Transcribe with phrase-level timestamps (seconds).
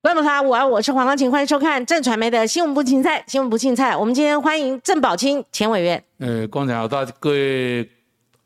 [0.00, 3.96] 观众朋友，我我是黄光琴，欢迎收看正传媒的新闻不青菜，新闻不青菜。
[3.96, 6.00] 我们今天欢迎郑宝清前委员。
[6.20, 7.90] 呃，光良好，大各位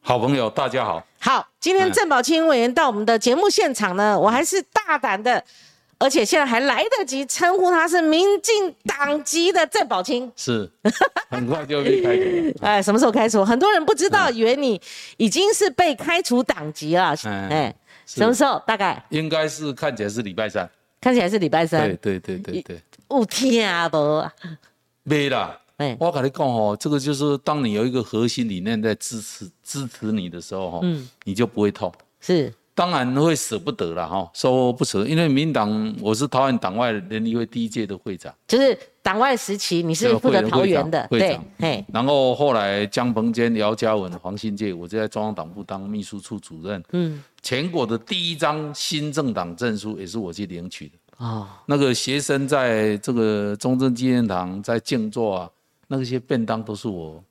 [0.00, 1.06] 好朋友，大家好。
[1.20, 5.44] 好，今天郑宝清委员到我们的节目现场呢，我还是大胆的，
[5.98, 10.32] 而且现在还来得及称呼他是民进党籍的郑宝清。
[10.34, 10.70] 是，
[11.28, 12.54] 很快就被开除了。
[12.66, 13.44] 哎，什么时候开除？
[13.44, 14.80] 很多人不知道，以为你
[15.18, 17.14] 已经是被开除党籍了。
[17.24, 17.74] 哎，
[18.06, 18.58] 什么时候？
[18.66, 20.66] 大概应该是看起来是礼拜三。
[21.02, 21.86] 看起来是礼拜三。
[21.98, 22.80] 对对对对对。
[23.10, 24.30] 有听无？
[25.02, 25.58] 没啦。
[25.76, 31.92] 哎，我跟你讲哦，这个就是当你有一个核心理念在支持支持你的时候，哈，嗯，你就不会痛。
[32.20, 32.54] 是。
[32.74, 41.84] 当然会舍不得了哈，说不舍，因为民党我是桃园党外联谊会第一届的会长，就是党外时期你是负责桃园的会长，对。
[41.92, 47.22] 然后后来江鹏坚、姚嘉文、黄新介，我就在中央党部当秘书处主任，嗯。
[47.42, 51.60] 全国的第一张新政党证书也是我去领取的啊。
[51.66, 55.50] 那个学生在这个中正纪念堂在静坐啊，
[55.88, 57.22] 那些便当都是我。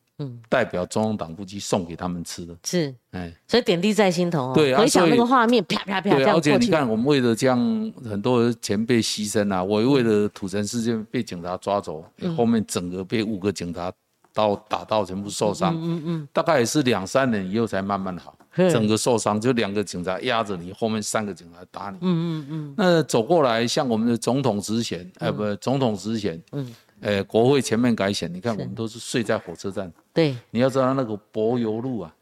[0.50, 4.53] 代表中央党部去送给他们吃的，是，哎，所以点滴在心头哦。
[4.53, 7.59] 对，回想那个画面，啪啪啪这样而且你看，我们为了这样，
[8.03, 12.03] 很多前辈牺牲啊，我为了土城事件被警察抓走，
[12.36, 13.92] 后面整个被五个警察
[14.33, 22.73] 刀打到全部受伤，嗯嗯，大概也是两三年以后才慢慢好，整个受伤就两个警察压着你，后面三个警察打你，嗯嗯嗯。
[22.77, 26.73] 那走过来，像我们的总统职衔，哎不，总统职衔，嗯。
[27.02, 29.92] 呃，国会前面改选，你看我们都是睡在火车站。
[30.14, 32.16] 对，你要知道那个柏油路啊，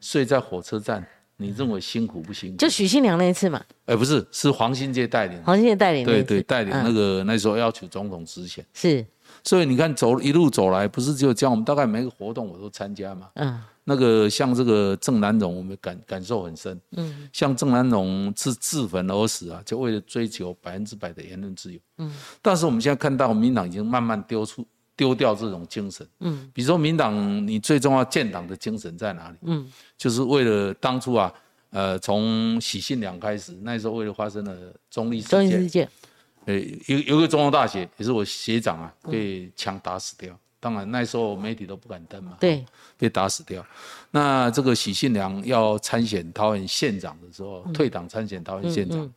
[0.00, 1.04] 睡在火车站，
[1.38, 2.56] 你认为辛苦不辛苦？
[2.58, 3.62] 就许信良那一次嘛。
[3.86, 5.42] 哎，不是，是黄信介带领。
[5.42, 6.04] 黄信介带领。
[6.04, 8.64] 对对，带领那个那时候要求总统直选。
[8.74, 9.04] 是。
[9.42, 13.28] 所以你看，走一路走来，不是只有这样，我们大概每个活动我都参加嘛。
[13.34, 13.60] 嗯。
[13.88, 16.78] 那个像这个郑南榕，我们感感受很深。
[16.90, 21.80] 嗯，像郑南榕是自焚而死啊，就为了追求百分之百的言论自由。
[21.96, 24.62] 嗯，但是我们现在看到民党已经慢慢丢出
[24.94, 26.06] 丢掉这种精神。
[26.20, 29.38] 嗯，比如说民党，你最重要建党的精神在哪里？
[29.46, 29.66] 嗯，
[29.96, 31.32] 就是为了当初啊，
[31.70, 34.54] 呃，从喜信两开始，那时候为了发生了
[34.90, 35.88] 中立事件，
[36.44, 36.54] 呃，
[36.88, 40.38] 有有个中央大学也是我学长啊，被枪打死掉。
[40.60, 42.64] 当然，那时候媒体都不敢登嘛，对，
[42.96, 43.64] 被打死掉。
[44.10, 49.08] 那这个许信良要参选桃园县长的时候，退党参选桃园县长，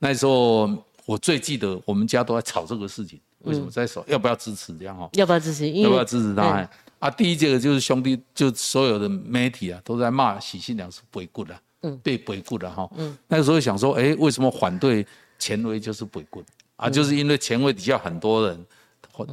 [0.00, 0.68] 那时候
[1.06, 3.20] 我最记得我们家都在吵这个事情。
[3.44, 5.08] 为什么在说要不要支持这样哈？
[5.12, 5.70] 要不要支持？
[5.70, 6.68] 要不要支持他？
[6.98, 12.90] 啊，第一届的就是兄弟，就所有的媒体啊，都在骂许信良是背骨的，嗯，被鬼棍了哈。
[12.96, 15.06] 嗯，那个时候想说，哎，为什么反对
[15.38, 16.42] 前威就是背骨
[16.76, 16.90] 啊？
[16.90, 18.66] 就是因为前威底下很多人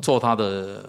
[0.03, 0.87] 做他的。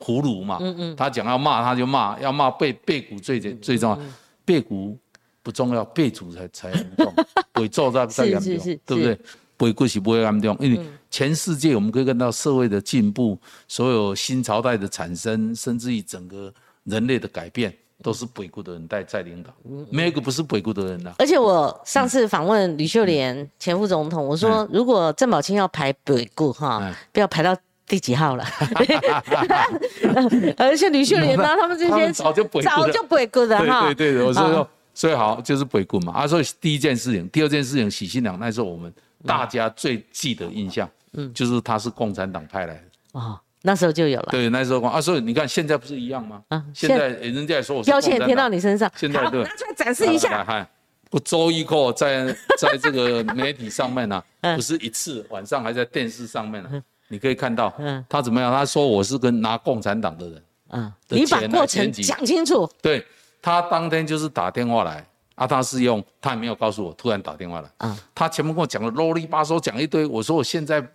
[0.00, 0.58] 葫芦嘛，
[0.96, 3.98] 他讲要骂他就骂，要骂背背骨最最重要，
[4.44, 4.96] 背骨
[5.42, 7.12] 不重要，背主才才严重，
[7.52, 8.56] 背做在在严重，
[8.86, 9.18] 对不对？
[9.56, 16.52] 背骨是不会严重，因为全世界我们可以看到社会的进步，所有新朝代的产生，甚至于整个
[16.84, 19.52] 人类的改变，都是北固的人在在领导，
[19.90, 21.12] 没有一个不是北固的人的。
[21.18, 27.56] 而且我上次访问吕秀莲前副总统，我说如果郑宝清要排北固哈，不要排到。
[27.88, 28.44] 第几号了？
[30.58, 33.86] 而且吕秀莲呢， 他们这些早就早就背过的哈。
[33.86, 36.12] 对对对，我说最好就是背过嘛。
[36.12, 38.92] 啊，所以第一件事情，第二件事情，喜新娘那时候我们
[39.24, 42.82] 大家最记得印象，嗯，就是他是共产党派来的。
[43.12, 44.28] 哦，那时候就有了。
[44.30, 46.42] 对，那时候啊，所以你看现在不是一样吗？
[46.48, 50.44] 啊，现在人家说我标签贴到你身上，现在对，拿出来展示一下。
[50.44, 50.68] 嗨，
[51.10, 52.26] 我周一过在
[52.58, 54.22] 在这个媒体上面呢，
[54.54, 56.82] 不是一次，晚上还在电视上面呢。
[57.08, 58.52] 你可以看到，嗯，他怎么样？
[58.52, 62.68] 他说我是跟拿共产党的人，嗯，你把过程讲清楚。
[62.82, 63.04] 对
[63.40, 65.04] 他当天就是打电话来，
[65.34, 70.86] 啊，他是用，他也没有告诉我，突然打电话来，嗯，他前面跟我讲了啰里吧嗦讲一堆，我说我现在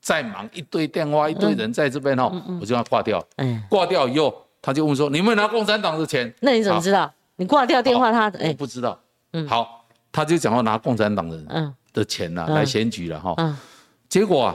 [0.00, 6.32] 在忙，一堆电话，一堆人在这边哦，我就要挂掉，嗯，挂掉以后，他就问说，你有没有拿共产党的钱？
[6.40, 7.12] 那你怎么知道？
[7.36, 8.98] 你挂掉电话，他我不知道，
[9.32, 11.74] 嗯，好，他就讲要拿共产党的嗯。
[11.92, 13.56] 的钱呐来选举了哈，嗯，
[14.08, 14.54] 结果啊，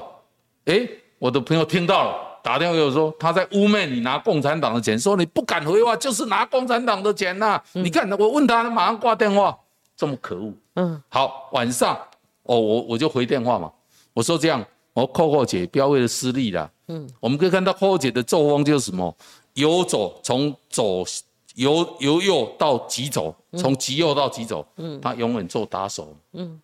[0.65, 0.87] 哎。
[1.21, 7.61] 我的朋友听到了，打电话给我说，他在污蔑你拿共产党的钱，说你不敢回话，就是拿共产党的钱呐。
[7.73, 9.55] 你看，我问他，他马上挂电话，
[9.95, 10.51] 这么可恶。
[10.77, 11.95] 嗯，好，晚上，
[12.41, 13.71] 哦，我我就回电话嘛，
[14.15, 16.67] 我说这样，我扣扣姐不要为了私利啦。
[16.87, 19.15] 嗯，我们可以看到扣扣姐的作风就是什么，
[19.53, 21.05] 由左从左
[21.53, 26.17] 由由右到极左，从极右到极左，嗯，他永远做打手。
[26.33, 26.59] 嗯，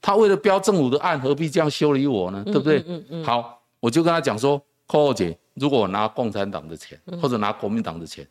[0.00, 2.42] 他为了标政府的案，何必这样修理我呢？
[2.44, 2.82] 对不对？
[2.88, 3.60] 嗯嗯，好。
[3.82, 4.56] 我就跟他讲说，
[4.86, 8.24] 寇寇姐，如果我拿共产党的钱，或者拿国民党的钱，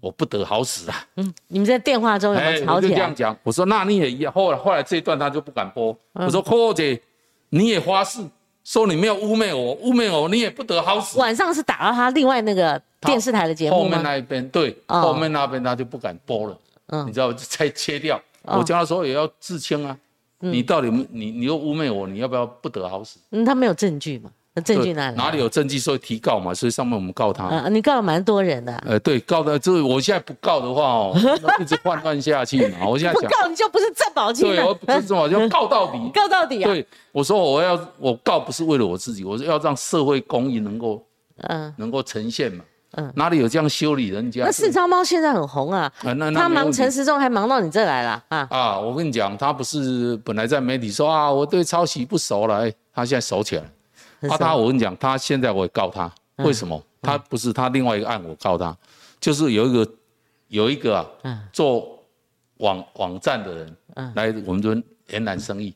[0.00, 1.08] 我不得好死啊！
[1.16, 2.74] 嗯，你们在电话中有吵起来？
[2.74, 4.30] 我就这样讲，我说那你也一样。
[4.30, 5.96] 后来后来这一段他就不敢播。
[6.12, 7.00] 我说寇寇姐，
[7.48, 8.20] 你也发誓
[8.64, 11.18] 说你没有污蔑我，污蔑我，你也不得好死。
[11.18, 16.58] 晚上是打到他另外那个电视台的节目后面那一边对，后面那边他就不敢播了，
[16.88, 18.20] 嗯，你知道才切掉。
[18.42, 19.96] 我叫他说也要自清啊，
[20.40, 23.18] 你到底你你又污蔑我，你要不要不得好死？
[23.30, 24.30] 嗯，他没有证据嘛。
[24.54, 25.16] 那证据哪里？
[25.16, 25.78] 哪里有证据？
[25.78, 27.44] 所以提告嘛，所以上面我们告他。
[27.44, 28.74] 啊，你告了蛮多人的。
[28.86, 31.16] 呃，对，告的，就是我现在不告的话 哦，
[31.58, 32.86] 一直换乱下去嘛。
[32.86, 34.62] 我现在不告你就不是郑宝清了。
[34.74, 35.98] 对，不是郑宝清，告到底。
[36.12, 36.66] 告到底啊！
[36.66, 41.02] 对，我说我要我告不是为了我自己，我是要让社会公益能够
[41.38, 42.62] 嗯能够呈现嘛。
[42.94, 44.44] 嗯，哪里有这样修理人家？
[44.44, 45.90] 那四超猫现在很红啊。
[46.04, 48.46] 啊，那他忙陈时中还忙到你这来了啊？
[48.50, 53.64] 啊，我跟你讲，他不是本来在媒体说啊，我对抄袭不熟了，哎，他现在熟起来。
[54.28, 56.82] 啊，他我跟你讲，他现在我也告他，为什么？
[57.00, 58.76] 他不是他另外一个案我告他，
[59.20, 59.92] 就是有一个
[60.48, 61.98] 有一个啊，做
[62.58, 63.76] 网网站的人
[64.14, 65.74] 来我们这边延揽生意，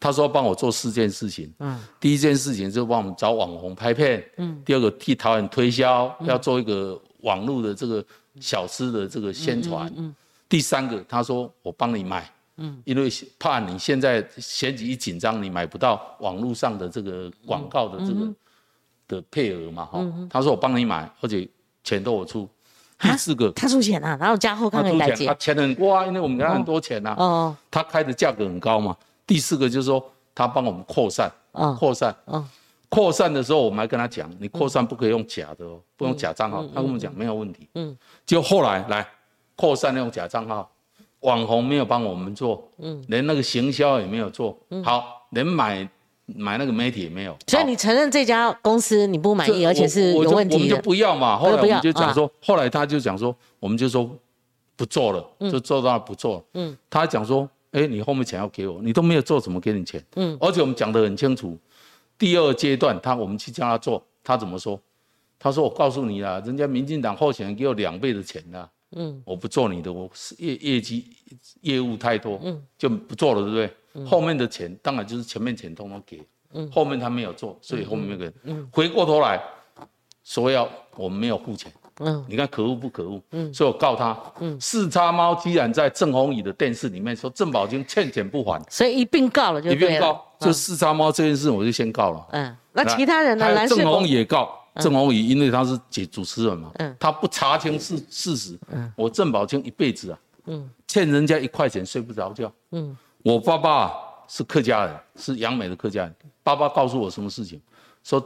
[0.00, 8.04] 他说帮我做四件事情，嗯，第一件事情就帮我们找网红拍片，嗯，第二个替桃园推销，要做一个网络的这个
[8.40, 10.14] 小吃的这个宣传，嗯，
[10.48, 12.28] 第三个他说我帮你买。
[12.64, 13.10] 嗯，因为
[13.40, 18.32] 怕你现在选举一紧张，你买不到网络上的这个广告的这个
[19.08, 20.00] 的配额嘛，哈。
[20.30, 21.48] 他说我帮你买，而且
[21.82, 22.48] 钱都我出。
[23.00, 25.26] 第四个，他出钱啊，然后加后康可以来接。
[25.26, 27.16] 他钱很多啊，因为我们给他很多钱呐。
[27.18, 27.56] 哦。
[27.68, 28.96] 他开的价格很高嘛。
[29.26, 31.28] 第四个就是说，他帮我们扩散。
[31.76, 32.14] 扩散。
[32.88, 36.64] 扩散的时候，我们还跟他讲，你扩散不可以用假的哦，不用假账号。
[36.68, 37.68] 他跟我们讲没有问题。
[37.74, 37.98] 嗯。
[38.24, 39.04] 就后来来
[39.56, 40.70] 扩散用假账号。
[41.22, 45.88] 网红没有帮我们做，嗯，连那个行销也没有做嗯好，连买
[46.26, 47.36] 买那个媒体也没有。
[47.46, 51.36] 所以你承认这家公司你不满意，而且是有问题我们就不要嘛。
[51.36, 54.08] 后来我们就讲说，后来他就讲说，我们就说
[54.76, 56.44] 不做了，就做到不做。
[56.54, 60.04] 嗯，他讲说，哎，你后面钱要给我，你都没有做，怎么给你钱？
[60.16, 61.56] 嗯，而且我们讲得很清楚，
[62.18, 64.80] 第二阶段他我们去叫他做，他怎么说？
[65.38, 68.68] 他说我告诉你啦，人家民进党候选人给我两倍的钱啦。
[68.94, 71.04] 嗯，我不做你的，我业业绩
[71.60, 74.04] 业务太多，嗯，就不做了，对不对？
[74.06, 76.22] 后面的钱当然就是前面钱通通给，
[76.54, 79.38] 嗯，后面他没有做，所以后面那个，嗯，回过头来
[80.24, 83.20] 说要我们没有付钱，嗯，你看可恶不可恶？
[83.32, 93.66] 嗯，所以我告他，嗯，四叉猫居然在郑宏宇的电视里面说郑宝金欠钱不还， 所以一并告了就一并告，就四叉猫这件事我就先告了，嗯，那其他人呢？
[93.66, 94.61] 郑宏也告。
[94.76, 98.58] 郑宏宇因为他是主主持人嘛，他不查清事事实，
[98.96, 100.18] 我郑宝清一辈子啊，
[100.86, 102.52] 欠人家一块钱睡不着觉。
[103.22, 103.92] 我爸爸
[104.26, 106.16] 是客家人，是杨美的客家人。
[106.42, 107.60] 爸爸告诉我什么事情？
[108.02, 108.24] 说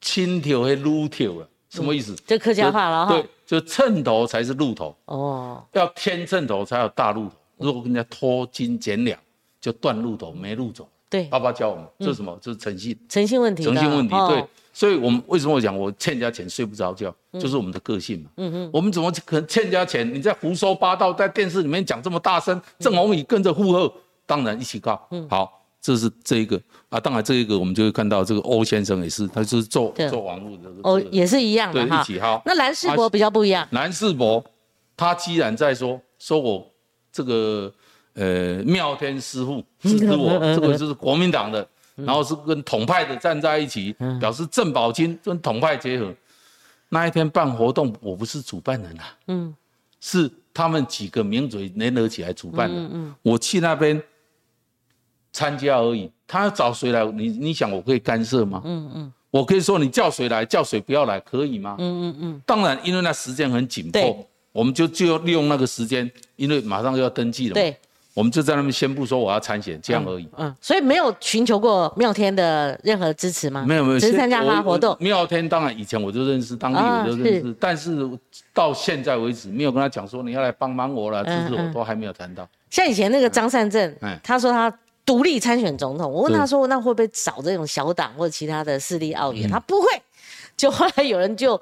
[0.00, 2.14] 青头和撸头了，什么意思？
[2.26, 3.12] 就客家话了哈。
[3.12, 4.96] 对，就秤头才是鹿头。
[5.04, 5.64] 哦。
[5.72, 9.18] 要添秤头才有大鹿头，如果跟人家偷斤减两，
[9.60, 10.88] 就断鹿头没路走。
[11.14, 11.24] 对。
[11.28, 12.36] 爸爸教我们，这是什么？
[12.42, 12.98] 这是诚信。
[13.08, 13.62] 诚信问题。
[13.62, 14.44] 诚信问题，对。
[14.72, 18.30] 所以，我们为什么我讲我欠人家钱睡不着觉，就是我们的个性嘛。
[18.38, 18.70] 嗯嗯。
[18.72, 20.12] 我们怎么可能欠人家钱？
[20.12, 23.94] 你在胡说八道，在电视里面讲这么大声，郑宏宇跟着附和，
[24.26, 25.00] 当然一起告。
[25.12, 25.24] 嗯。
[25.30, 26.98] 好，这是这一个啊。
[26.98, 30.68] 当然，这一个我们就会看到这个欧先生也是，他就是做做网络的。
[30.82, 32.42] 哦，也是一样的对，一起哈。
[32.44, 33.68] 那蓝世博比较不一样。
[33.70, 34.44] 蓝世博，
[34.96, 36.66] 他既然在说说我
[37.12, 37.72] 这个
[38.14, 41.66] 呃妙天师傅支持我，这个就是国民党的。
[41.96, 46.12] 然后是跟统派的站在一起，表示郑宝金跟统派结合。
[46.88, 49.54] 那一天办活动，我不是主办人啊，嗯，
[50.00, 52.74] 是他们几个名嘴联合起来主办的。
[52.74, 54.02] 嗯嗯，我去那边
[55.32, 56.10] 参加而已。
[56.26, 57.04] 他要找谁来？
[57.04, 58.60] 你你想我可以干涉吗？
[58.64, 61.76] 嗯嗯，我可以说你叫谁来，叫谁不要来，可以吗？
[61.78, 62.42] 嗯嗯嗯。
[62.44, 67.54] 当然，因为那时间很紧迫，我们就就要利用那个时间，因为马上就要登记了。
[67.54, 67.76] 对。
[68.14, 70.28] 我们就在那边宣布说我要参选，这样而已。
[70.36, 73.64] 嗯，所以没有寻求过妙天的任何支持吗？
[73.66, 74.96] 没有没有，只是参加他活动。
[75.00, 78.08] 妙天当然以前我就认识，当地我就认识，但是
[78.52, 82.48] 到现在为止没有跟他讲说你要来帮帮我了，支持我都还没有谈到。
[82.70, 84.72] 像以前那个张善政，他说他
[85.04, 89.50] 独立参选总统，我问他说那会不会找这种小党或者其他的势力奥援？
[89.50, 89.88] 他不会。
[90.56, 91.60] 就后来有人就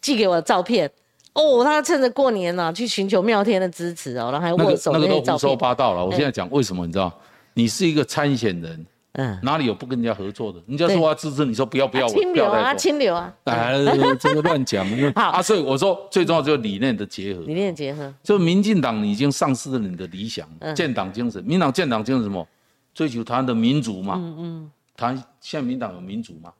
[0.00, 0.90] 寄给我照片。
[1.34, 6.04] 哦，他趁着过年呢，去寻求妙天的支持哦，然后还握手那个都胡说八道了。
[6.04, 7.12] 我现在讲为什么，你知道？
[7.54, 10.60] 你是一个参选人，嗯，哪里有不跟人家合作的？
[10.66, 13.74] 人家说我要支持，你说不要不要，清流啊，清流啊，哎，
[14.18, 14.84] 这个乱讲。
[15.14, 18.12] 好啊，所以我说最重要就是理念的结合，理念结合。
[18.22, 21.42] 就民进党，你已经丧失了你的理想，建党精神。
[21.44, 22.46] 民党建党精神什么？
[22.92, 24.14] 追求台湾的民主嘛。
[24.16, 24.70] 嗯嗯。
[24.96, 26.52] 台湾现在民党有民主吗？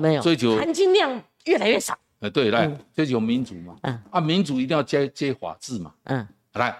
[0.00, 0.22] 没有。
[0.22, 1.96] 追求含金量越来越少。
[2.22, 6.74] 哎，对，来追求民主嘛，嗯，啊，民主一定要接接法治嘛，嗯，来，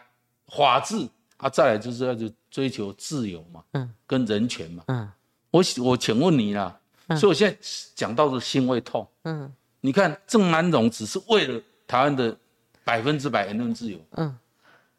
[0.47, 0.97] 法治
[1.37, 5.11] 啊，再来就是要就追求自由嘛，嗯，跟人权嘛，嗯，
[5.51, 6.79] 我我请问你啦，
[7.19, 7.59] 所以我现在
[7.95, 9.07] 讲到的心会痛。
[9.25, 12.37] 嗯，你看郑南榕只是为了台湾的
[12.85, 14.35] 百分之百言论自由，嗯，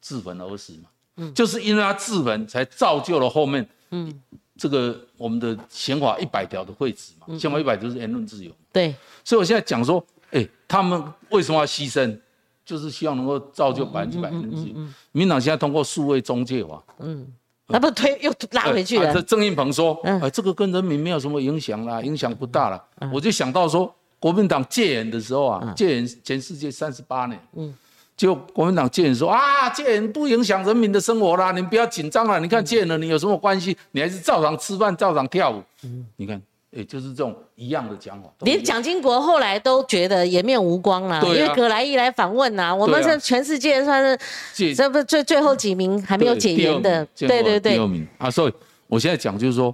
[0.01, 0.89] 自焚而死嘛。
[1.15, 4.21] 嗯，就是因为他自焚，才造就了后面，嗯，
[4.57, 7.37] 这个我们的宪法一百条的会址嘛。
[7.37, 8.51] 宪法一百就是言论自由。
[8.71, 12.19] 对，所以我现在讲说，哎，他们为什么要牺牲？
[12.65, 14.75] 就是希望能够造就百分之百言论自由。
[15.11, 17.27] 民党现在通过数位中介法，嗯。
[17.67, 19.11] 那不推又拉回去了。
[19.13, 27.73] 这郑英鹏说：“哎，这个跟人民没有什么影响啦，影响不大了。”我就想到说，国民党戒严的时候啊，戒严全世界三十八年，嗯，
[28.17, 32.37] 就国民党戒严说啊，戒严不影响人民的生活啦，你不要紧张了。
[32.39, 33.75] 你看戒严了，你有什么关系？
[33.91, 35.63] 你还是照常吃饭，照常跳舞。
[35.83, 36.39] 嗯，你看。
[36.75, 48.53] 也就是这种一样的讲法，连蒋经国后来都觉得颜面无光了，因为葛莱伊来访问呐，我们是全世界算是这不最最后几名还没有解严的，对对对，第二名啊，所以
[48.87, 49.73] 我现在讲就是说，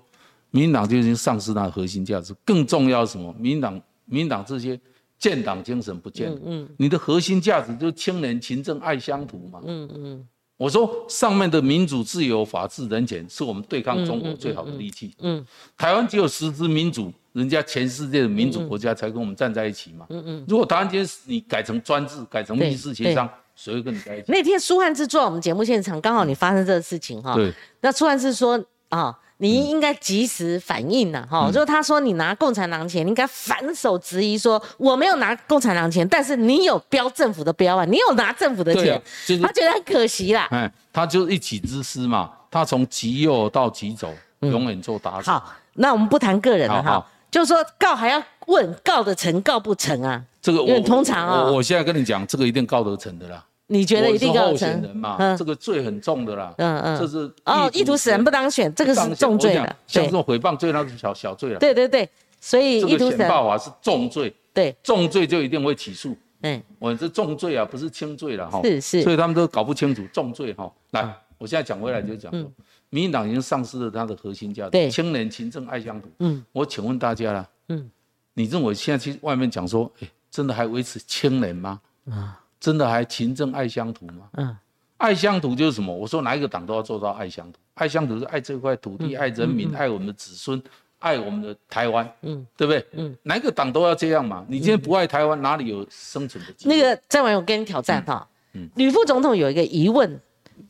[0.52, 3.34] 民进党就已经丧失它的核心价值，更重要什么？
[3.40, 4.78] 民进党民进党这些
[5.18, 10.28] 建党精神不见了，嗯，你的核心价值就是清廉勤政爱乡土嘛，嗯嗯。
[10.60, 15.16] 我说上面的民主、自由、法治、人权是我们对抗中国最好的利器。
[15.20, 15.44] 嗯，
[15.78, 20.06] 台湾只有实质民主，人家全世界的民主国家才跟我们站在一起嘛。
[20.10, 20.46] 嗯嗯。
[20.50, 24.26] 如果台湾今天你改成专制，改成密室协商，谁会跟你在一起？
[24.28, 27.36] 那天苏汉志坐我们节目现场，刚好你发生这个事情哈。
[27.36, 27.54] 对。
[27.80, 29.18] 那苏汉志说啊。
[29.42, 31.50] 你应该及时反应呐，哈！
[31.50, 39.02] 就他说你拿共产党钱，你应该反手质疑说我没有拿共产党钱，但是你有标政府的标啊，你有拿政府的钱，
[39.42, 40.48] 他觉得很可惜啦。
[40.52, 45.32] 哎，他就一己之私嘛，他从极右到极左，永远做打手。
[45.32, 50.22] 好，那我们不谈个人了哈，就是说告还要问告得成告不成啊？
[50.42, 53.42] 这个因为通常啊，我现在跟你讲，这个一定告得成的啦。
[53.72, 55.02] 你觉得一定要成？
[55.20, 56.52] 嗯，这个罪很重的啦。
[56.58, 59.64] 嗯嗯，这是哦，意图使人不当选，这个是重罪了。
[59.86, 61.60] 像这种诽谤罪那是小小罪了。
[61.60, 62.10] 对对对，
[62.42, 64.34] 所以意图使人法是重罪。
[64.52, 66.18] 对，重罪就一定会起诉。
[66.42, 68.60] 嗯，我这重罪啊，不是轻罪了哈。
[68.64, 69.04] 是是。
[69.04, 70.72] 所以他们都搞不清楚重罪哈。
[70.92, 72.52] 来，我现在讲回来就讲说，
[72.90, 74.72] 民进党已经丧失了它的核心价值。
[74.72, 76.10] 对，清廉勤政爱乡土。
[76.20, 77.88] 嗯，我请问大家啦，嗯，
[78.34, 81.80] 你认为现在去外面讲说，哎，真的还维持清廉吗？
[82.10, 82.39] 啊。
[82.60, 84.30] 真的还勤政爱乡土吗？
[84.34, 84.56] 嗯，
[84.98, 85.96] 爱乡土就是什么？
[85.96, 87.60] 我说哪一个党都要做到爱乡土。
[87.76, 90.62] 爱乡土是爱这块土地，爱人民，爱我们的子孙，
[91.00, 92.06] 爱我们的台湾。
[92.24, 92.86] 嗯，对不对？
[92.92, 94.46] 嗯，哪一个党都要这样嘛？
[94.50, 96.76] 你今天不爱台湾，哪里有生存的机会？
[96.76, 98.28] 那个再完，我跟你挑战哈。
[98.52, 100.20] 嗯，吕副总统有一个疑问，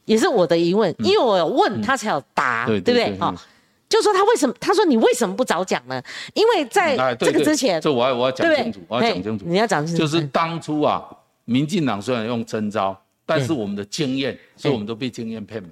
[0.05, 3.17] 也是我的疑问，因为我有问他才有答，对不对？
[3.17, 3.33] 哈，
[3.89, 4.53] 就说他为什么？
[4.59, 5.99] 他说你为什么不早讲呢？
[6.35, 9.45] 因为在这个之前，这我要我要讲清楚，我要讲清楚。
[9.47, 11.09] 你要讲清楚，就是当初啊。
[11.49, 15.71] 民进党虽然用征招，但是我们的经验，所以我们都被经验骗嘛。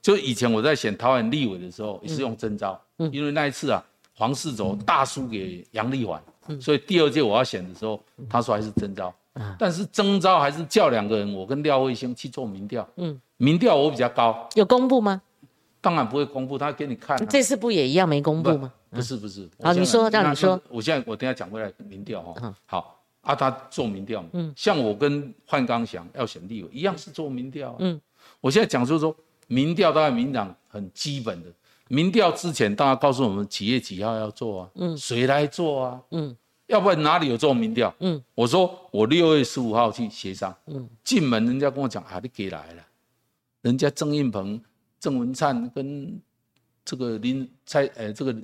[0.00, 2.80] 就以前我在选桃园立委的时候，也是用征招，
[3.12, 3.80] 因为那一次啊，
[4.14, 6.20] 黄世卓大输给杨丽环，
[6.60, 9.14] 所以第二届我要选的时候，他说还是征招，
[9.56, 15.22] 但是征招还是叫两个人，我跟廖慧星去做民调，嗯，民调我比较高，有公布吗？
[15.80, 17.16] 当然不会公布，他给你看。
[17.28, 18.72] 这次不也一样没公布吗？
[18.90, 22.98] 不是不是，好，你说让你说，我现在我等下讲回来民调哈，好。
[23.22, 27.98] 啊，他做民调，嗯，像我跟范刚祥要选立委一样是做民调，嗯，
[28.40, 31.48] 我现在讲就是说，民调当然民党很基本的，
[31.86, 36.36] 民调之前大家告诉我们几月几号要做啊，嗯，谁来做啊，嗯，
[36.66, 42.82] 要不然哪里有做民调，嗯，我说我六月十五号去协商，嗯，进门人家跟我讲啊，你给来了，
[43.60, 44.60] 人家郑运鹏、
[44.98, 46.20] 郑文灿跟
[46.84, 48.34] 这个林蔡，呃，这个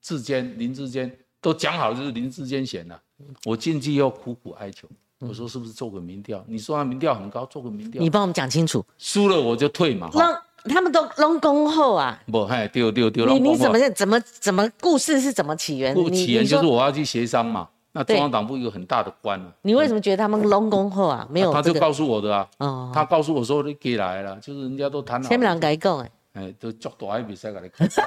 [0.00, 3.02] 志坚、林志坚都讲好就是林志坚选了。
[3.44, 4.88] 我进去要苦苦哀求，
[5.20, 6.42] 我说是不是做个民调？
[6.46, 8.00] 你说他民调很高，做个民调。
[8.00, 8.84] 你帮我们讲清楚。
[8.98, 10.10] 输了我就退嘛。
[10.14, 10.34] 让
[10.64, 12.20] 他们都拢恭候啊。
[12.30, 13.26] 不，嗨，丢丢丢。
[13.26, 15.94] 你你怎么怎么怎么故事是怎么起源？
[16.12, 17.68] 起源就是我要去协商嘛。
[17.92, 19.46] 那中央党部有很大的官啊。
[19.62, 21.26] 你为什么觉得他们拢恭候啊？
[21.30, 21.52] 没有。
[21.52, 22.48] 他就告诉我的啊。
[22.58, 22.90] 哦。
[22.94, 25.28] 他告诉我说你给来了，就是人家都谈好。
[25.28, 26.10] 前面两改讲哎。
[26.34, 27.88] 哎，都足大比赛给你看。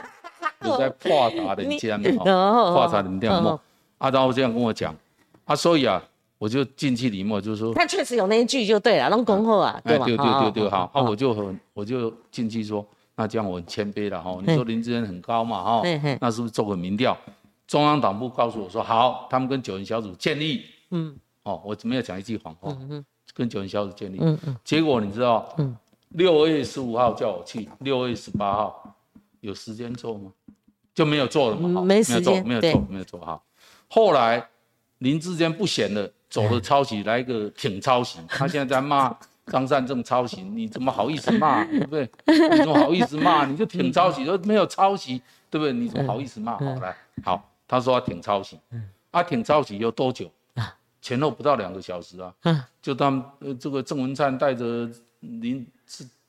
[0.63, 3.29] 就在破茶人间嘛，破茶人间
[4.03, 4.07] 嘛。
[4.07, 4.95] 阿昭这样跟我讲。
[5.45, 6.01] 啊，所以啊，
[6.37, 10.05] 我就进去里面，就是说，他确实有那一句就对了，弄恭候啊，对吧？
[10.05, 14.37] 对对对对，好，啊，我就很，我就进去说，那这样我很谦卑了哈。
[14.45, 15.81] 你说林志坚很高嘛哈？
[16.21, 17.17] 那是不是做个民调？
[17.67, 22.75] 中央党部告诉我说好，他们跟九人小组建立，嗯，哦，我没有讲一句谎话，
[23.33, 25.75] 跟九人小组建立，嗯嗯，结果你知道，嗯，
[26.09, 28.95] 六月十五号叫我去，六月十八号
[29.41, 30.31] 有时间做吗？
[30.93, 33.43] 就没有做了嘛，没时间，没有做，没有做好，
[33.93, 34.49] 后来。
[34.99, 38.19] 林志坚不显了，走了抄袭，来一个挺抄袭。
[38.29, 39.13] 他现在在骂
[39.47, 42.09] 张善正抄袭，你怎么好意思骂， 对不对？
[42.25, 43.45] 你怎么好意思骂？
[43.45, 45.73] 你就挺抄袭，都没有抄袭，对不对？
[45.73, 46.53] 你怎么好意思骂？
[46.57, 48.57] 好来，好，他说他挺抄袭，
[49.11, 50.73] 他，啊挺抄袭有多久啊？
[51.01, 55.67] 前后不到两个小时啊，嗯，就他们呃这个郑文灿带着林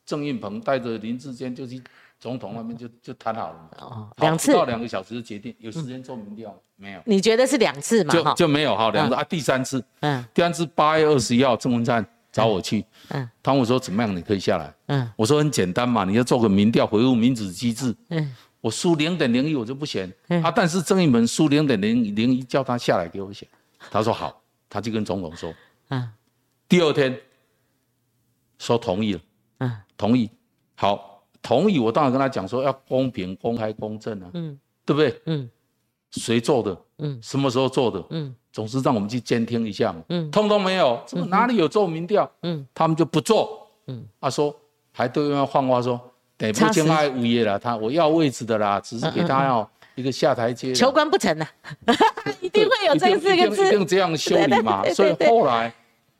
[0.04, 1.80] 郑运鹏带着林志坚就去
[2.24, 4.50] 总统那边就就谈好了嘛，哦，两次。
[4.54, 7.00] 到两个小时决定，有时间做民调没有？
[7.04, 8.14] 你觉得是两次嘛？
[8.14, 9.14] 就就没有哈，两次。
[9.14, 12.02] 啊，第三次，嗯，第三次八月二十一号郑文灿。
[12.32, 20.12] 找我去，嗯，他问我说怎么样，你可以下来，嗯，我说很简单嘛，你要做个民调，回复民主机制，嗯，我输零点零一我就不选，
[20.42, 23.48] 啊，但是郑义门输零点零零一，叫他下来给我选，
[23.88, 25.54] 他说好，他就跟总统说，
[25.90, 26.10] 嗯，
[26.68, 27.16] 第二天
[28.58, 29.20] 说同意了，
[29.58, 30.28] 嗯，同意，
[30.74, 31.13] 好，
[31.44, 35.20] 同意，我当然跟他讲说要公平、公开、公正啊，嗯，对不对？
[35.26, 35.48] 嗯，
[36.10, 36.76] 谁做的？
[36.98, 38.02] 嗯，什么时候做的？
[38.10, 38.34] 嗯。
[38.54, 42.30] 总是让我们去监听一下嘛，嗯，通通没有，这哪里有做民调？
[42.44, 44.54] 嗯，他们就不做，嗯，他说
[44.92, 46.00] 还对外放话说，
[46.38, 51.44] 得不敬爱物业了，他我要位置的啦，只是给他要一个下台阶，求官不成呐，
[52.40, 55.74] 一定会有这四个字，一定这样修理嘛， 所以后来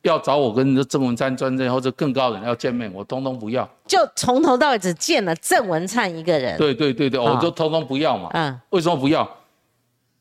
[0.05, 9.29] 要找我跟郑文灿专政或者更高人要见面，我通通不要，就从头到尾只见了郑文灿一个人，对对对对，我就通通不要嘛，嗯，为什么不要？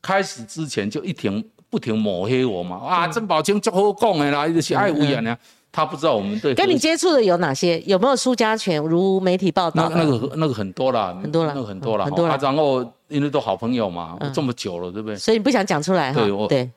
[0.02, 1.44] 开始之前就一停。
[1.74, 2.78] 不停抹黑我嘛？
[2.78, 5.36] 啊，郑宝清就好讲的啦，一直是爱无言呢。
[5.72, 7.82] 他不知道我们对跟你接触的有哪些？
[7.88, 8.80] 有没有苏家权？
[8.80, 12.06] 如媒体报道，那那个那个很多了，很多了，那个很多了。
[12.06, 12.38] 很多了。
[12.40, 15.16] 然后因为都好朋友嘛，这么久了，对不对？
[15.16, 16.22] 所以你不想讲出来哈？
[16.22, 16.70] 对，我对。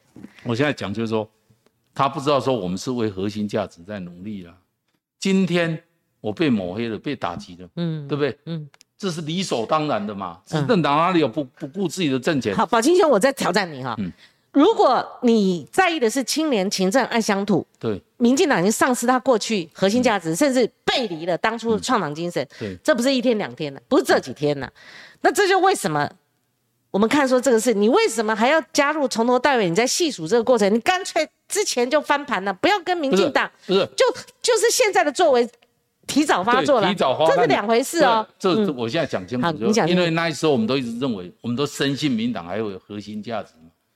[0.45, 1.29] 我现在讲就是说，
[1.97, 4.55] 他不知道说我们是为核心价值在努力了。
[5.19, 5.83] 今天
[6.21, 8.39] 我被抹黑了，被打击了，嗯，对不对？
[8.45, 10.39] 嗯，这是理所当然的嘛。
[10.45, 12.55] 执政党哪里有不不顾自己的政钱？
[12.55, 13.95] 好，宝清兄，我在挑战你哈。
[13.99, 14.13] 嗯。
[14.53, 24.71] 如果你在意的是清廉、勤政、爱乡土，对，民进党已经丧失他过去核心价值，甚至背离了当初的创党精神，对，这不是一天两天的，不是这几天的，
[25.23, 26.11] 那这就为什么
[26.97, 29.69] 我们看说这个事，你为什么还要加入从头到尾？
[29.69, 34.07] 你在细数这个过程，你干脆之前就翻盘了，不要跟民进党，不是，就
[34.41, 35.47] 就是现在的作为
[36.07, 38.27] 提早发作了，提早发，这是两回事哦。
[38.39, 43.51] 这我现在讲清楚，你讲，因为那时候我们都一直认为，我们都深信民党还有核心价值。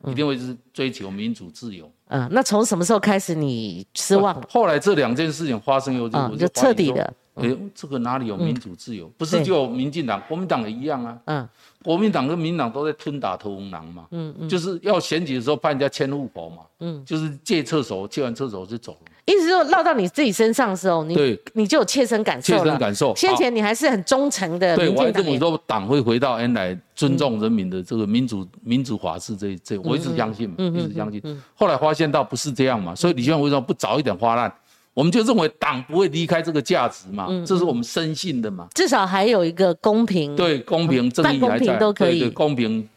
[0.07, 1.91] 一定会是追求民主自由。
[2.09, 4.43] 嗯，那从什么时候开始你失望？
[4.49, 7.13] 后来这两件事情发生以后，我就彻底的。
[7.43, 9.07] 哎，这个哪里有民主自由？
[9.17, 11.19] 不是就民进党、国民党也一样啊。
[11.27, 11.49] 嗯，
[11.83, 14.07] 国民党跟民党都在吞打投红狼嘛。
[14.11, 16.63] 嗯嗯，就是要选举的时候派人家迁户口嘛。
[16.81, 19.11] 嗯，就是借厕所，借完厕所就走了。
[19.27, 23.15] 意思说落到你自己身上的时候，你你就有切身感受切身感受。
[23.15, 24.75] 先前你还是很忠诚的。
[24.77, 31.23] 对，我这么说，党会回到原来尊重人民的这个民主、民主法治这这，我一直相信嘛，一直相信。
[31.55, 34.53] 后来发现到不是这样嘛，所以李先生为什么不早一点发难？
[34.95, 38.69] 我们就认为党不会离开这个价值嘛，这是我们深信的嘛。
[38.75, 40.35] 至少还有一个公平。
[40.37, 42.89] 对，公平正义还在，对对，公平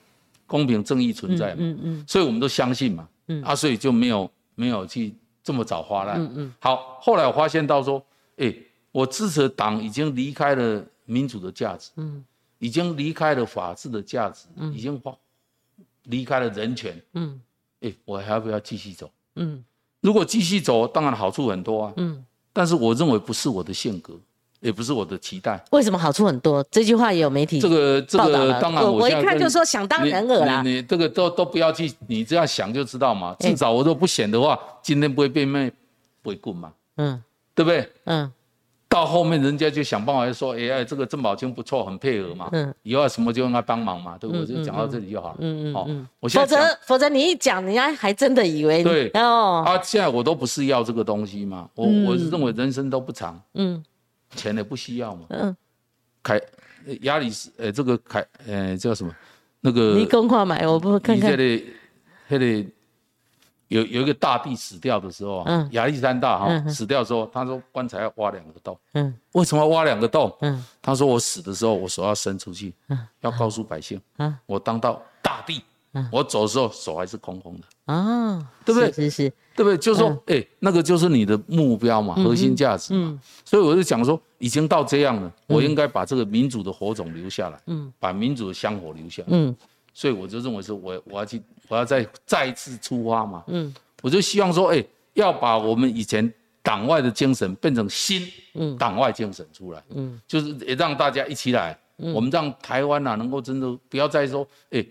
[0.48, 1.58] 公平正义存在嘛。
[1.60, 2.06] 嗯嗯。
[2.08, 3.08] 所以我们都相信嘛。
[3.28, 3.44] 嗯。
[3.44, 5.14] 啊，所以就没有没有去。
[5.46, 8.02] 这么早发难，嗯嗯，好，后来我发现到说，
[8.38, 8.56] 哎，
[8.94, 12.24] 我支持党已经离开了民主的价值，嗯，
[12.60, 15.14] 已经离开了法治的价值，嗯，已经发
[16.04, 17.42] 离开了人权，嗯，
[17.82, 19.12] 哎，我还要不要继续走？
[19.36, 19.62] 嗯，
[20.04, 24.14] 如果继续走，当然好处很多啊，嗯，但是我认为不是我的性格。
[24.64, 25.62] 也不是我的期待。
[25.72, 26.66] 为什么好处很多？
[26.72, 30.62] 这句话也有媒体这个这个当然我我一看就说想当人耳啦。
[30.62, 33.36] 你这个都都不要去，你这样想就知道嘛。
[33.42, 35.70] 至少我都不选的话，今天不会被卖
[36.24, 36.72] 回滚嘛。
[36.96, 37.22] 嗯，
[37.54, 37.92] 对不对？
[38.06, 38.32] 嗯。
[38.94, 42.48] 到后面人家就想办法说，哎，这个郑宝清不错，很配合嘛。
[42.52, 42.72] 嗯。
[42.84, 44.56] 以后什么就用他帮忙嘛，对不对？
[44.56, 45.38] 就讲到这里就好了。
[45.40, 45.74] 嗯嗯。
[45.74, 46.08] 哦。
[46.20, 49.64] 我否则否则你一讲，人家还真的以为对哦。
[49.66, 51.68] 啊，现在我都不是要这个东西嘛。
[51.74, 53.42] 我我是认为人生都不长。
[53.56, 53.84] 嗯。
[54.36, 55.26] 钱也不需要嘛。
[55.30, 55.56] 嗯，
[56.22, 56.40] 凯
[57.02, 59.12] 亚里斯，呃，这个凯，呃，叫什么？
[59.62, 61.32] 那个你公话买，我不看看。
[61.32, 61.74] 那里，
[62.28, 62.70] 那里
[63.68, 68.78] 有有一个大帝死掉的时候嗯，亚历山大哈死掉的时候，他说棺材要挖两个洞。
[68.94, 70.36] 嗯，为什么要挖两个洞？
[70.42, 75.62] 嗯，他说我死的时候，我手要伸出去，嗯，要告诉百姓，嗯，我当到大帝。
[76.12, 78.92] 我走的时候手还是空空的啊，对不对？
[78.92, 79.78] 是是，对不对？
[79.78, 83.20] 就是说，哎，那个就是你的目标嘛，核心价值嘛。
[83.46, 89.56] 所以我就讲说，已经到这样了，我应该把这个民主的火种留下来，嗯，把民主的香火留下来，嗯。
[89.94, 93.74] 所以我就认为说，我我要去，我要再再一次出发嘛，嗯。
[94.02, 98.28] 我就希望说，哎，要把我们以前党外的精神变成新
[98.78, 104.86] 党外精神出来，嗯，就是也让大家一起来，我们让台湾呐能够真的不要再说，哎。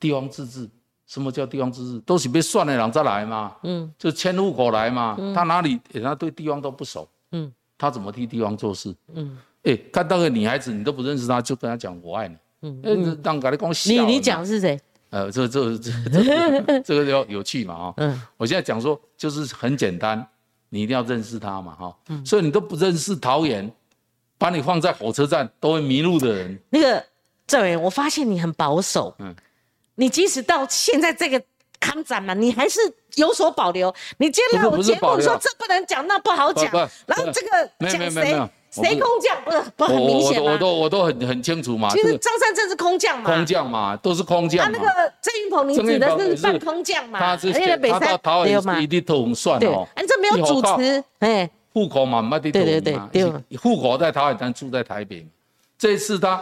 [0.00, 0.70] 地方自治，
[1.08, 2.00] 什么叫地方自治？
[2.06, 8.94] 都是被算的人再来嘛，嗯，就迁户口来嘛，他哪里人家对地方都不熟，嗯，他怎么替地方做事？
[9.12, 14.78] 嗯，哎，看到个女孩子你都不认识她，就跟她讲我爱你，嗯，让给你讲你你讲是谁？
[15.10, 17.94] 呃，这这这这这个要有趣嘛啊。
[17.96, 18.22] 嗯。
[18.36, 20.26] 我现在讲说就是很简单，
[20.68, 21.96] 你一定要认识他嘛哈。
[22.08, 22.24] 嗯。
[22.26, 23.70] 所以你都不认识桃园，
[24.36, 26.58] 把你放在火车站都会迷路的人。
[26.70, 27.04] 那个
[27.46, 29.14] 赵委，我发现你很保守。
[29.18, 29.34] 嗯。
[29.94, 31.42] 你即使到现在这个
[31.80, 32.78] 康展嘛，你还是
[33.16, 33.94] 有所保留。
[34.18, 36.70] 你今天来我节目说这不能讲，那不好讲。
[37.06, 38.38] 然后这个讲谁？
[38.70, 39.36] 谁空降？
[39.44, 40.52] 不是不很明显吗？
[40.52, 41.88] 我都我都很很清楚嘛。
[41.90, 43.34] 其实张三正是空降嘛。
[43.34, 44.64] 空降嘛，都是空降。
[44.64, 44.86] 他那个
[45.22, 47.18] 郑云鹏，你指的是半空降嘛？
[47.18, 49.86] 他是他到桃园一定统算哦。
[49.94, 55.26] 哎，这没有主持，哎，户口嘛，没得对对对对，户口在台湾，但住在台北。
[55.78, 56.36] 这次他，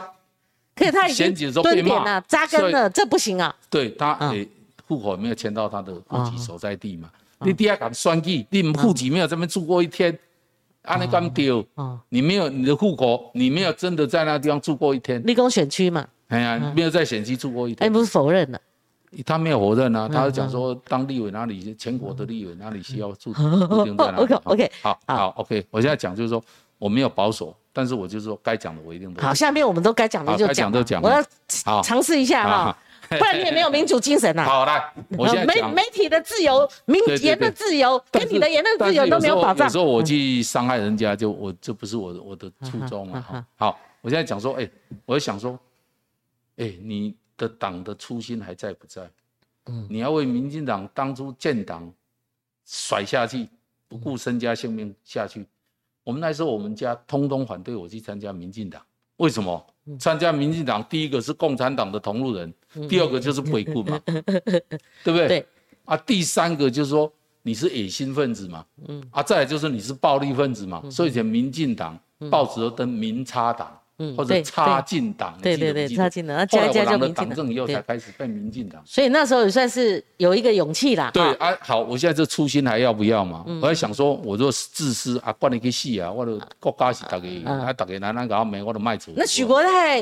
[0.75, 3.55] 可是他已经蹲点了，扎根了，这不行啊。
[3.71, 4.47] 对他，哎，
[4.89, 7.09] 户口没有迁到他的户籍所在地嘛？
[7.41, 10.19] 你第二敢算计，你户籍没有这边住过一天。
[10.87, 11.64] 啊，你刚丢，
[12.09, 15.20] 你没有你的户口，你没有真的在那地方住过一天。
[15.27, 17.87] 立功选区嘛，哎呀，没有在选区住过一天。
[17.87, 18.61] 哎，不是否认了？
[19.25, 24.18] 他没有否认啊，他是讲说当立委哪里全国的立委哪里需要住，不定在哪。
[24.22, 26.42] OK OK，好，好 OK，我现在讲就是说
[26.79, 29.22] 我没有保守，但是我就是说该讲的我一定都。
[29.22, 31.01] 好，下面我们都该讲的就讲都讲。
[31.03, 31.25] 我要
[31.83, 32.79] 尝试一下哈。
[33.19, 34.45] 不然你也没有民主精神呐。
[34.45, 39.66] 好来， 我现在媒媒体的自由、民言的自由，跟你的言论自由都没有保障。
[39.66, 43.47] 有时候我去伤害人家，就我这不是我的我的初衷啊。
[43.57, 44.69] 好，我现在讲说，哎，
[45.05, 45.59] 我想说，
[46.57, 49.09] 哎，你的党的初心还在不在？
[49.66, 51.92] 嗯，你要为民进党当初建党
[52.64, 53.49] 甩下去，
[53.88, 55.47] 不顾身家性命下去。
[56.05, 58.81] 我们那时候，我们家通通反对我去参加民进党，
[59.17, 59.67] 为什么？
[60.01, 62.53] 参加民进党，第一个是共产党的同路人，
[62.89, 64.01] 第二个就是鬼棍嘛，
[65.05, 65.29] 对不对？
[65.29, 65.47] 对。
[65.85, 67.11] 啊，第三个就是说
[67.43, 69.01] 你是野心分子嘛，嗯。
[69.13, 71.97] 啊，再来就是你是暴力分子嘛，所以讲民进党
[72.29, 73.79] 报纸都登民差党。
[74.15, 78.83] 或者插进党，对对对，插进党，后加加就民进党，政以后才开始变民进党。
[78.85, 81.11] 所以那时候也算是有一个勇气啦。
[81.15, 83.43] 对啊，好，我现在这初心还要不要嘛？
[83.63, 89.11] 我在想说，我若是自私啊，管你去死啊，我都国家是大家，啊，大家拿那个没我都卖出。
[89.17, 90.01] 那许国泰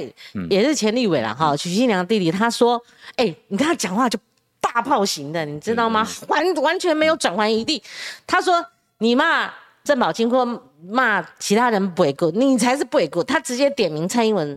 [0.50, 2.82] 也是前立委了哈，许新良弟弟，他说，
[3.14, 4.18] 哎，你跟他讲话就
[4.60, 6.04] 大炮型的，你知道吗？
[6.26, 7.80] 完完全没有转圜余地。
[8.26, 8.66] 他说，
[8.98, 9.52] 你骂。
[9.84, 10.46] 郑宝清或
[10.88, 13.22] 骂其他人不为过，你才是不为过。
[13.24, 14.48] 他直接点名蔡英文，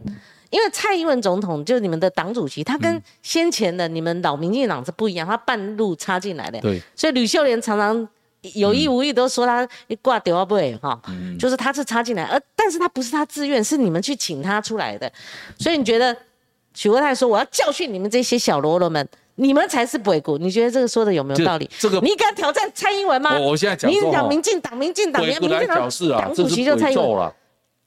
[0.49, 6.59] 因为蔡英文总统就是你们的党主席，他跟先前的你们老民进党是不一样，他半路插进来的。
[6.61, 8.07] 对，所以吕秀莲常常
[8.53, 9.67] 有意无意都说他
[10.01, 11.01] 挂掉啊不会哈，
[11.39, 15.11] 就是他是插进来，而但是他不是他自愿，是你们去请他出来的。
[15.57, 16.15] 所以你觉得
[16.73, 19.07] 许国泰说我要教训你们这些小喽啰们？
[19.39, 21.69] 你们才是鬼谷，你觉得这个说的有没有道理？
[21.77, 23.37] 这个你敢挑战蔡英文吗？
[23.39, 27.33] 我我现在讲，你讲民进党，民进党，民进党党主席就蔡英文了。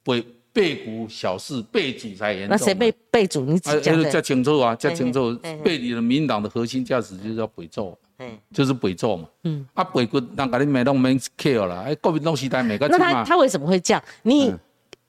[0.05, 2.51] 背背骨小事，背主才严重。
[2.51, 3.45] 那谁背背主？
[3.45, 4.11] 你讲的。
[4.11, 5.37] 叫清楚啊，叫清楚。
[5.65, 9.29] 背你的民党的核心价值就叫背咒，嗯，就是背咒嘛。
[9.43, 11.83] 嗯，啊背骨，那个你没弄没 care 了。
[11.83, 14.03] 哎，国民党时代每个那他他为什么会这样？
[14.23, 14.55] 你。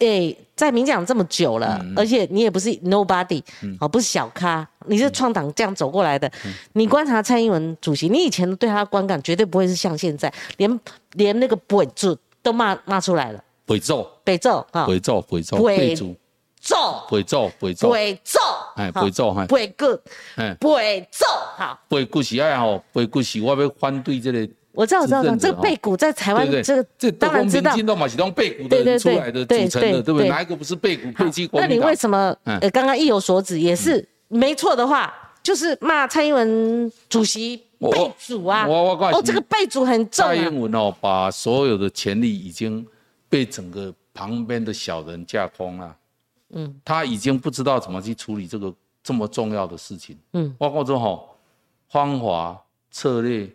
[0.01, 3.39] 哎，在民进党这么久了，而且你也不是 nobody，
[3.79, 6.29] 哦，不是小咖，你是创党这样走过来的。
[6.73, 10.79] 你观察蔡英文主席，你以前对他的观感绝对不会是像现在，连
[11.13, 13.43] 连那个北主都骂骂出来了。
[13.63, 16.15] 北咒，北咒啊，北咒，北咒，北主
[16.59, 18.39] 咒，北咒，北咒，北咒，
[18.75, 19.85] 哎，北咒哈，北骨，
[20.35, 21.25] 哎，北咒，
[21.57, 24.49] 好，北骨是爱吼，北骨是我要反对这个。
[24.73, 27.75] 我知道，我知道，这个背骨在台湾，这个这当然知道。
[27.75, 30.29] 听到嘛，其中背骨的出来的组成的，对不对？
[30.29, 31.49] 哪一个不是背骨背肌？
[31.51, 38.65] 那你为什么呃刚刚意有所指，也是没错的话，就是骂蔡英文主席背主啊？
[38.65, 40.25] 我我告诉你，哦，这个背主很重。
[40.25, 42.85] 蔡英文哦，把所有的权力已经
[43.27, 45.95] 被整个旁边的小人架空了。
[46.53, 50.17] 嗯，他已经不知道怎么去处理这个这么重要的事情。
[50.31, 51.21] 嗯，包括说哈
[51.89, 52.57] 方法
[52.89, 53.49] 策略。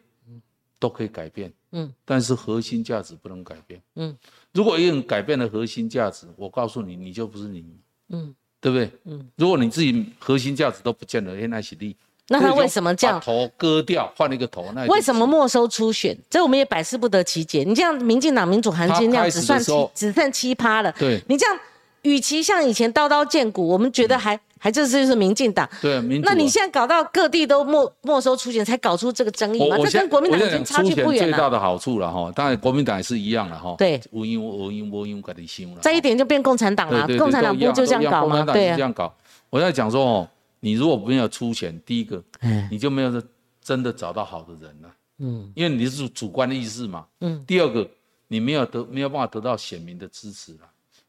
[0.79, 4.17] 都可以改变，嗯，但是核心价值不能改变，嗯，
[4.53, 7.65] 如果有人改变了核心价值，我告诉你，你就不是你，
[8.11, 8.91] 嗯，对不对？
[9.05, 11.97] 嗯，如果你自己核心价值都不见了，现在是你，
[12.29, 13.21] 那他为什么这样？
[13.21, 16.17] 头割掉，换一个头，那为什么没收初选？
[16.29, 17.65] 这我们也百思不得其解。
[17.65, 20.93] 你这样，民进党民主含金量只算七，只剩七趴了。
[20.99, 21.59] 对，你这样，
[22.03, 24.39] 与其像以前刀刀见骨，我们觉得还。
[24.59, 29.77] 还这就是民进党，对，民那你现在搞到各地都没没收出钱，才搞出这个争议嘛？
[29.79, 31.33] 这跟国民党已经差距不远了。
[31.37, 33.75] 最大的好处了哈，当然国民党也是一样了哈。
[33.77, 35.81] 对，无因无因无因，搞的心了。
[35.83, 38.45] 再一点就变共产党了，共产党不就这样搞吗？
[38.45, 39.15] 对啊，这样搞。
[39.51, 40.29] 我在讲说哦，
[40.61, 42.23] 你如果没有出钱，第一个，
[42.71, 43.23] 你就没有
[43.63, 44.89] 真的找到好的人了。
[45.19, 47.05] 嗯，因为你是主观的意识嘛。
[47.21, 47.45] 嗯。
[47.47, 47.87] 第二个，
[48.29, 50.61] 你没有得没有办法得到选民的支持了。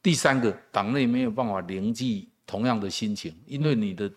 [0.04, 2.28] 第三个，党内没有办法凝聚。
[2.48, 4.10] 同样的心情，因为你的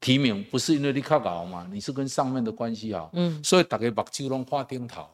[0.00, 5.04] 提名，不是因为你靠搞嘛，你是跟上面的关系好，嗯，所以大家把九龙画钉头，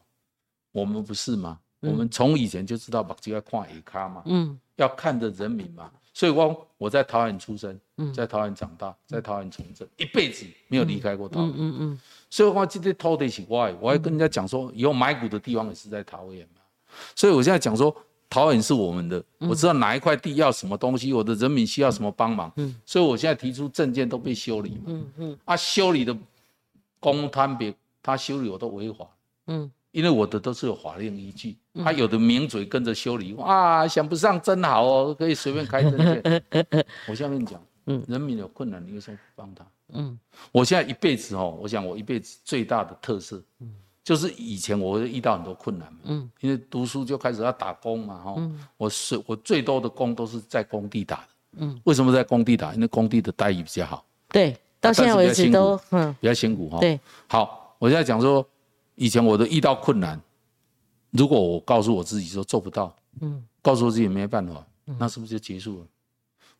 [0.71, 1.59] 我们不是吗？
[1.79, 7.79] 我们从以前就知道把就要看一卡嘛，嗯，要看着人民嘛，所以我我在桃园出生，
[8.13, 16.61] 在桃园长大，在桃园从政，一辈子没有离开过桃园，嗯嗯，所以我今天偷的是我，我还跟人家讲说，以后买股的地方也是在桃园嘛，
[17.15, 17.95] 所以我现在讲说。
[18.35, 26.13] 桃园是我们的，我知道哪一块地要什么东西，我的人民需要什么帮忙，嗯，所以我现在提出证件都被修理嘛，嗯嗯，啊，修理的
[26.99, 29.07] 公摊别他修理我都违法，
[29.47, 36.43] 嗯，因为我的都是有法令依据，他有的名嘴跟着修理，哇，想不上真好哦，可以随便开证件，
[37.07, 39.65] 我现在跟你讲，嗯，人民有困难，你为什么不帮他？
[39.93, 40.19] 嗯，
[40.51, 43.73] 我现在一辈子哦，我想我一辈子最大的特色，嗯。
[44.05, 52.71] 就是以前我会遇到很多困难嘛，嗯，因为读书就开始要打工嘛，哈，我是我最多的工都是在工地打的，嗯，为什么在工地打？
[52.75, 56.15] 因为工地的待遇比较好，对，到现在为止都嗯。
[56.21, 58.47] 比较辛苦哈，对，好，我现在讲说，
[58.93, 60.21] 以前我都遇到困难，
[61.09, 64.63] 如果我告诉我自己说做不到，嗯，告诉我自己没办法，
[64.99, 65.87] 那是不是就结束了？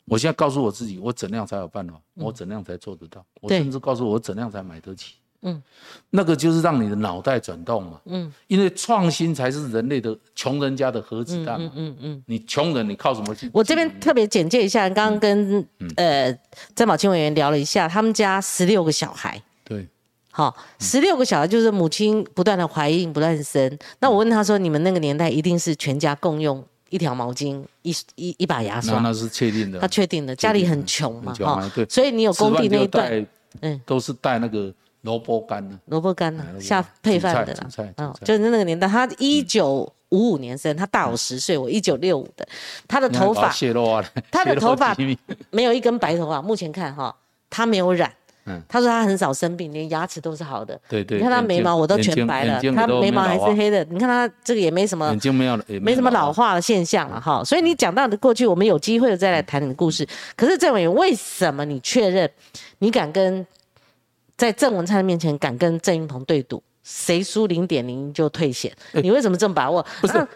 [0.06, 2.02] 我现在告诉我自己，我怎样才有办法？
[2.16, 3.24] 我怎样才做得到？
[3.40, 5.16] 我甚至告诉我怎样才买得起？
[5.46, 5.64] 嗯，
[6.10, 8.02] 那个就是让你的脑袋转动嘛。
[8.06, 11.72] 嗯，因为创新才是人类的穷人家的核子弹嘛。
[11.76, 13.50] 嗯嗯你穷人你靠什么去？
[13.54, 15.66] 我这边特别简介一下，刚刚跟
[15.98, 16.36] 呃
[16.76, 19.42] 曾宝清委员聊了一下，他们家十六个小孩。
[19.64, 19.88] 对。
[20.32, 23.80] 好，十六个小孩就是母亲不断的怀孕，不断生。
[24.00, 29.80] 那我问他说：“你们那个年代一定是全家共用一条毛巾、一一一把牙刷？”那是确定的。
[29.80, 31.34] 他确定的，家里很穷嘛。
[31.36, 31.86] 哈，对。
[31.86, 33.26] 所以你有工地那一段，
[33.62, 34.74] 嗯，都是带那个。
[35.06, 35.80] 萝卜干呢？
[35.86, 36.44] 萝卜干呢？
[36.60, 37.68] 下配饭的啦。
[37.98, 42.46] 嗯，就是那个年代，他一九五五年生，他大我十岁，我一九六五的。
[42.88, 43.54] 他的头发，
[44.32, 44.96] 他的头发
[45.52, 46.42] 没有一根白头发。
[46.42, 47.16] 目前看哈，
[47.52, 48.12] 他没有染。
[48.48, 50.80] 嗯，他说他很少生病，连牙齿都是好的。
[50.90, 51.18] 对对。
[51.20, 53.84] 你看他眉毛我都全白了，他眉毛还是黑的。
[53.86, 57.44] 你看他这个也没什么，眼睛没有，没什么老化的现象了哈。
[57.44, 60.08] 所以你讲到的过去，我们有机会再来谈你的故事。
[60.36, 62.28] 可是郑委员，为什么你确认
[62.80, 63.46] 你敢跟？
[64.38, 68.72] 在郑文灿的面前敢跟郑云鹏对赌，谁输零点零就退险。
[68.94, 69.86] 你为什么这么把握？
[70.02, 70.28] 不是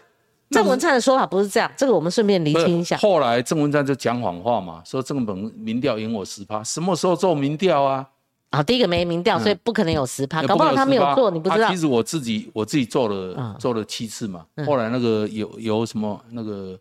[0.50, 2.98] 郑文灿的说法不是这样，这个我们顺便厘清一下。
[2.98, 8.08] 后来郑文灿就讲谎话嘛，说郑鹏民调赢我十趴，什么时候做民调啊？
[8.50, 11.70] 啊，第一个没民调，所以不可能有十趴，搞不好他没有做，你不知道。
[11.70, 16.76] 其实我自己我自己做了做了七次嘛，后来那个有有什么那个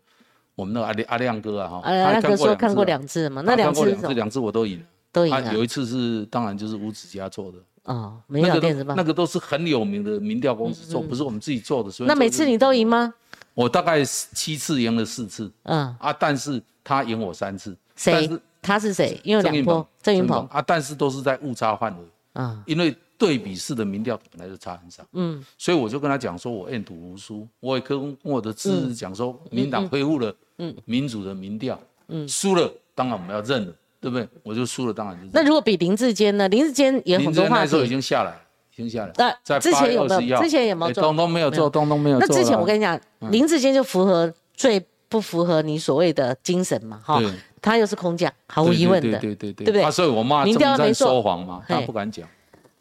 [0.55, 4.83] 我们那个阿阿亮哥啊哈，阿亮哥说看过两次嘛，那两次两次我都赢。
[5.11, 5.53] 都赢了。
[5.53, 7.57] 有一次是，当然就是吴子嘉做的。
[7.83, 8.93] 哦，没有电子报。
[8.93, 11.89] 那个都是很有名的民调公司做，不是我们自己做的。
[11.89, 13.11] 所以那每次你都赢吗？
[13.55, 15.51] 我大概七次赢了四次。
[15.63, 15.95] 嗯。
[15.99, 17.75] 啊，但是他赢我三次。
[17.95, 18.29] 谁？
[18.61, 19.19] 他是谁？
[19.23, 22.05] 因为两波郑云鹏啊，但是都是在误差范围。
[22.33, 22.61] 嗯。
[22.67, 25.03] 因为对比式的民调本来就差很少。
[25.13, 25.43] 嗯。
[25.57, 31.79] 所以我就跟他讲说，我愿赌服输，我也跟我的支持讲说，民党恢复了嗯民主的民调。
[32.09, 32.27] 嗯。
[32.27, 33.73] 输了，当然我们要认了。
[34.01, 34.27] 对不对？
[34.43, 35.29] 我就输了，当然就是。
[35.33, 36.47] 那如果比林志坚呢？
[36.47, 38.31] 林志坚也很多话那时候已经下来，
[38.73, 39.11] 已经下来。
[39.17, 40.41] 那在之前有没有？
[40.41, 41.03] 之前有没有做？
[41.03, 42.27] 东东没有做，东东没有做。
[42.27, 42.99] 那之前我跟你讲，
[43.31, 47.01] 林志坚就符合最不符合你所谓的精神嘛？
[47.03, 47.21] 哈，
[47.61, 49.91] 他又是空降，毫无疑问的，对对对，对不对？
[49.91, 52.27] 所以我骂林调没说谎嘛，他不敢讲。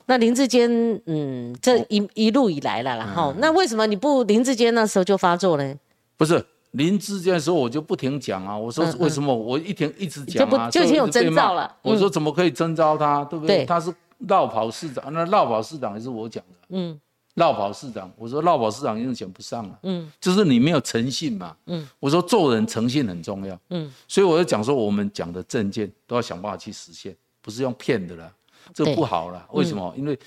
[0.07, 0.71] 那林志坚，
[1.07, 5.75] 嗯，这一一路以来了，然后那为什么你不林志坚那时候就发作呢？
[6.17, 6.45] 不是。
[6.73, 11.75] 林志坚说，我就不停讲啊，我说为什么我一停一直讲啊，就已经有征兆了。
[11.83, 13.65] 我说怎么可以征召他，对不对？
[13.65, 13.93] 他是
[14.29, 16.59] 绕跑市长，那绕跑市长也是我讲的。
[16.69, 17.01] 嗯，
[17.35, 19.79] 绕跑市长，我说绕跑市长已经选不上了。
[19.85, 21.57] 嗯，就是你没有诚信嘛。
[21.67, 23.59] 嗯，我说做人诚信很重要。
[23.71, 28.31] 嗯，所以我就讲说，我们讲的政见都要想办法去实现，不是用骗的了，
[28.75, 29.47] 这不好了。
[29.53, 29.95] 为什么？
[29.97, 30.19] 因为。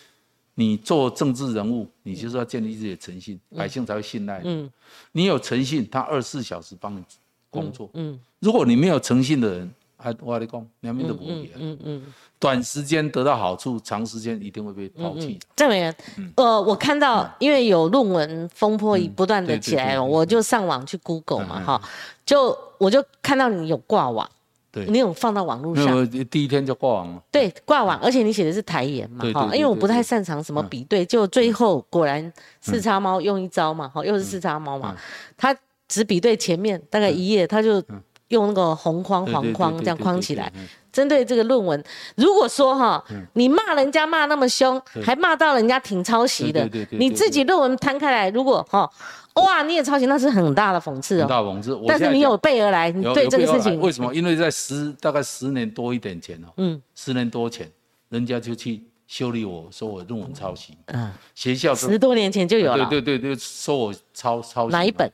[0.61, 4.39] 你做政治人物，你就是要建立自己的诚信，百姓才会信赖。
[4.43, 4.69] 嗯，
[5.13, 7.03] 你有诚信，他二十四小时帮你
[7.49, 7.89] 工作。
[7.95, 11.51] 嗯，如果你没有诚信的人，还我跟你讲，两边都不会。
[11.55, 12.03] 嗯嗯，
[12.37, 15.39] 短时间得到好处，长时间一定会被抛弃。
[15.55, 15.95] 郑委员，
[16.35, 21.81] 呃，我看到因为有论文风波不断的起来，我就上网去 Google 嘛，哈，
[22.23, 24.29] 就我就看到你有挂网。
[24.71, 26.09] 对，你有放到网络上？
[26.29, 27.21] 第一天就挂网了。
[27.29, 32.31] 对，挂网，而且你写的是台言嘛，哈，因为我不太擅长什么比对，就最后果然
[32.61, 34.95] 四叉猫用一招嘛，哈，又是四叉猫嘛，
[35.35, 35.53] 他
[35.89, 37.83] 只比对前面大概一页，他就
[38.29, 40.49] 用那个红框、黄框这样框起来，
[40.93, 41.83] 针对这个论文，
[42.15, 43.03] 如果说哈，
[43.33, 48.89] 你骂人家骂那么凶，还骂到人家挺抄袭的，你自己论文摊开来，如果哈。
[49.35, 51.21] 哇，你也抄袭，那是很大的讽刺哦。
[51.21, 54.13] 很大讽刺，但是你有备而来，你对这个事情为什么？
[54.13, 57.71] 因为在十大概十年多一点前哦，嗯，十年多前，
[58.09, 60.77] 人家就去修理我说我论文抄袭。
[60.87, 62.85] 嗯，学校十多年前就有了。
[62.89, 64.71] 对对对对，说我抄抄袭。
[64.71, 65.09] 哪一本？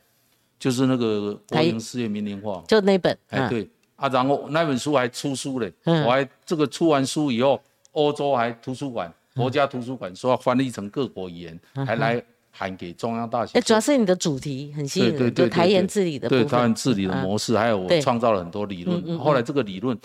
[0.59, 2.53] 就是那个《国营事业民营化》。
[2.65, 3.15] 就那本。
[3.29, 5.71] 哎，对啊，然后那本书还出书嘞。
[5.83, 6.03] 嗯。
[6.03, 12.23] 我还这个出完书以后，欧洲还图书馆国家图书馆说要翻译成各国语言，还来
[12.57, 13.57] 函给中央大学。
[13.57, 16.27] 哎，主要是你的主题很吸引人，就台研治理的。
[16.27, 19.19] 对台湾治理的模式，还有我创造了很多理论。
[19.19, 19.97] 后来这个理论。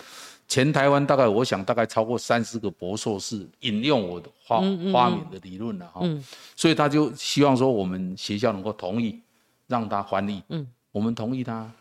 [0.45, 4.59] 全台湾大概，我想大概超过三十个博硕士引用我的发
[4.91, 6.01] 发明的理论了哈，
[6.53, 9.17] 所以他就希望说我们学校能够同意
[9.67, 10.43] 让他翻译，
[10.91, 11.71] 我们同意他。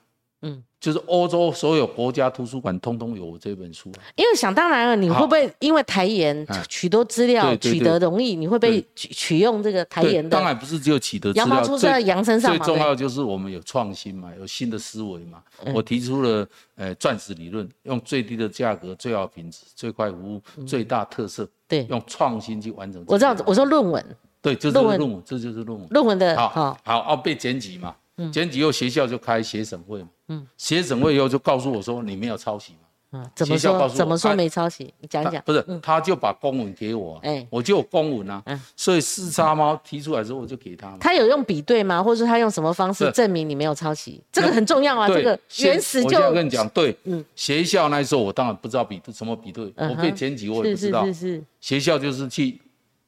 [0.42, 3.90] 嗯，就是欧洲所有国家图书馆通通有这本书。
[4.16, 10.31] 因为想当然了，你会不会因为台研取得资料取得容易，你会被取取用这个台研的？
[10.31, 15.42] 当然不是只有取得资料，出在羊身上最重要就是我们有创新嘛，有新的思维嘛。
[15.72, 23.00] 我提出了呃钻石理论，用最低的价格、最好品质、最快服务、最大特色，对，用创新去完成。
[23.07, 24.05] 我知道，我说论文，
[24.40, 25.88] 对，就是论文，这就是论文。
[25.90, 27.94] 论文的好，好，哦被剪辑嘛。
[28.33, 30.09] 剪辑后，学校就开协审会嘛。
[30.29, 32.79] 嗯，协审会以后就告诉我说你没有抄袭嘛。
[33.14, 33.88] 嗯，怎么说？
[33.90, 34.92] 怎么说没抄袭？
[34.98, 35.42] 你讲讲。
[35.44, 38.42] 不是，他就把公文给我，哎，我就有公文啊。
[38.46, 40.96] 嗯，所以四叉猫提出来之后，我就给他。
[40.98, 42.03] 他有用比对吗？
[42.03, 44.22] 或者说他用什么方式证明你没有抄袭？
[44.33, 45.09] 这个很重要啊。
[45.09, 46.16] 这个原始就。
[46.16, 51.05] 我要跟你讲，对，嗯，学校那时候我当然不知道比什么比对，我被剪辑我也不知道。
[51.05, 51.44] 是是是是。
[51.61, 52.59] 学校就是去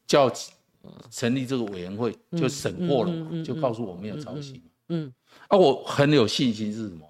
[0.07, 0.31] 叫
[1.11, 4.61] 成立这个委员会，就审过了，就告诉我没有抄袭。
[4.89, 5.13] 嗯。
[5.49, 7.07] 啊，我很有信心是什么？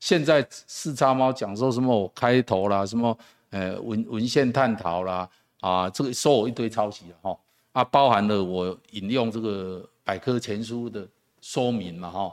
[0.00, 1.96] 现在四叉猫讲说什么？
[1.96, 3.16] 我开头啦，什么
[3.50, 5.28] 呃文文献探讨啦，
[5.60, 7.38] 啊，这个说我一堆抄袭了哈，
[7.72, 11.06] 啊，包含了我引用这个百科全书的
[11.40, 12.32] 说明嘛哈。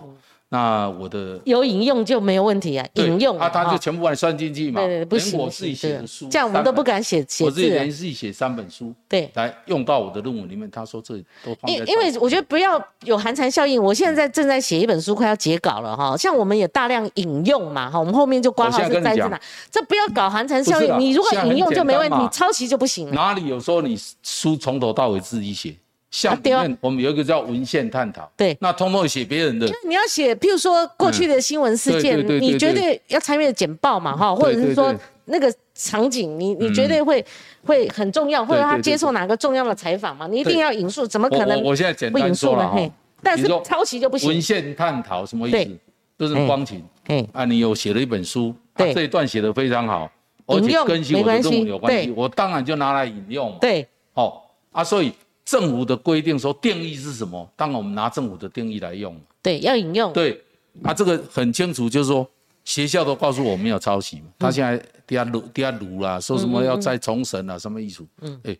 [0.50, 4.80] 那我的有引用就没有问题啊，引用啊，他就全部把你算进去嘛。
[4.80, 7.44] 对对，不行，我自己写的书，这样我们都不敢写写字。
[7.46, 10.70] 我自己连自己写三本书，对，来用到我的论文里面。
[10.70, 13.82] 他说这都因因为我觉得不要有寒蝉效应。
[13.84, 16.16] 我现在正在写一本书，快要截稿了哈。
[16.16, 21.00] 像我们也大量引用嘛哈，我们后面就挂号是在字哪，这不要搞寒蝉效应。
[21.00, 23.10] 你如果引用就没问题，抄袭就不行。
[23.12, 25.76] 哪里有说你书从头到尾自己写？
[26.12, 29.68] 像里面我们有一个叫文献探讨，对，那通通写别人的。
[29.86, 37.26] 你要写，譬如说过去的新闻事件，你绝对要参阅简报嘛，哈，或者是说那个场景，你你绝对会
[37.66, 41.62] 会很重要，或者他接受哪个重要的采访嘛，你一定要引述，怎么可能？
[41.62, 42.80] 我现在简单说了哈，
[43.22, 44.30] 但是抄袭就不行。
[44.30, 45.78] 文献探讨什么意思？
[46.18, 46.82] 就是光景。
[47.08, 50.10] 哎，啊，你有写了一本书，这一段写的非常好，
[50.46, 53.58] 而且跟新闻的有关系，我当然就拿来引用。
[53.60, 55.12] 对，好啊，所以。
[55.46, 57.48] 政府的规定说定义是什么？
[57.56, 59.16] 当然我们拿政府的定义来用。
[59.42, 60.12] 对，要引用。
[60.12, 60.44] 对，
[60.84, 62.28] 啊，这个很清楚，就是说
[62.64, 64.26] 学校都告诉我没有抄袭嘛。
[64.40, 68.04] 他现在底下撸底下撸啦，说什么要再重审啊，什么意思？
[68.22, 68.58] 嗯，哎，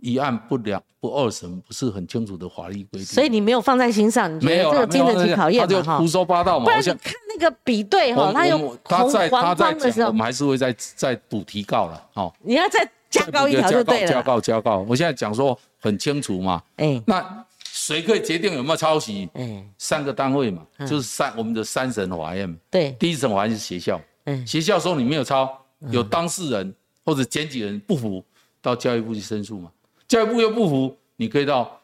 [0.00, 3.04] 一案不两不二审，不是很清楚的法律规定。
[3.04, 5.82] 所以你没有放在心上，你觉得这个经得起考验嘛？
[5.82, 6.66] 哈，胡说八道嘛。
[6.66, 12.06] 不然你看那个比对哈，他有他在他在的时候，我们还是会再再补提告了。
[12.12, 12.86] 哈，你要再。
[13.10, 14.12] 加高一条就对了。
[14.12, 16.62] 加告加告，我现在讲说很清楚嘛。
[16.76, 19.26] 哎，那谁可以决定有没有抄袭？
[19.32, 22.54] 哎，三个单位嘛，就是三我们的三审法院。
[22.70, 23.98] 对，第一审法院是学校。
[24.24, 28.22] 嗯，学校说你没有抄，有当事人或者检举人不服，
[28.60, 29.72] 到教育部去申诉嘛。
[30.06, 31.80] 教育部又不服，你可以到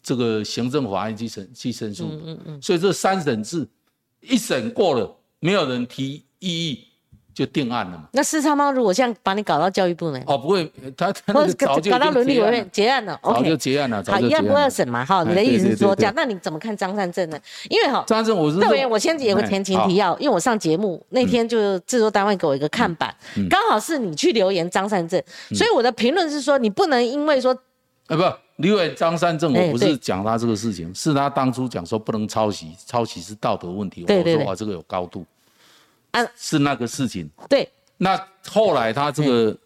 [0.00, 2.04] 这个行政法院去申去申诉。
[2.04, 2.62] 嗯嗯嗯。
[2.62, 3.66] 所以这三审制，
[4.20, 6.86] 一审过了，没有人提异议。
[7.32, 8.04] 就定案了嘛？
[8.12, 10.20] 那四叉猫如果这样把你搞到教育部呢？
[10.26, 13.18] 哦，不会，他 他早就搞到伦理委员结案了。
[13.22, 15.24] 早就结案了，好，一案不二审嘛，哈。
[15.24, 16.12] 你的意思是说这样？
[16.14, 17.38] 那你怎么看张善政呢？
[17.70, 23.14] 因为哈，张善政我是委员，我先有个前情提要，因为我上节目那天就制作单位给我一个看板，
[23.48, 25.22] 刚好是你去留言张善政，
[25.54, 27.56] 所以我的评论是说，你不能因为说，
[28.08, 28.22] 呃，不，
[28.60, 35.24] 留言张三正，我不是讲他这个事情，是他当初讲说不能抄袭，抄袭是道德问题，我说哇，这个有高度，
[36.12, 37.68] 啊，是那个事情，对。
[37.98, 38.18] 那
[38.48, 39.56] 后来他这个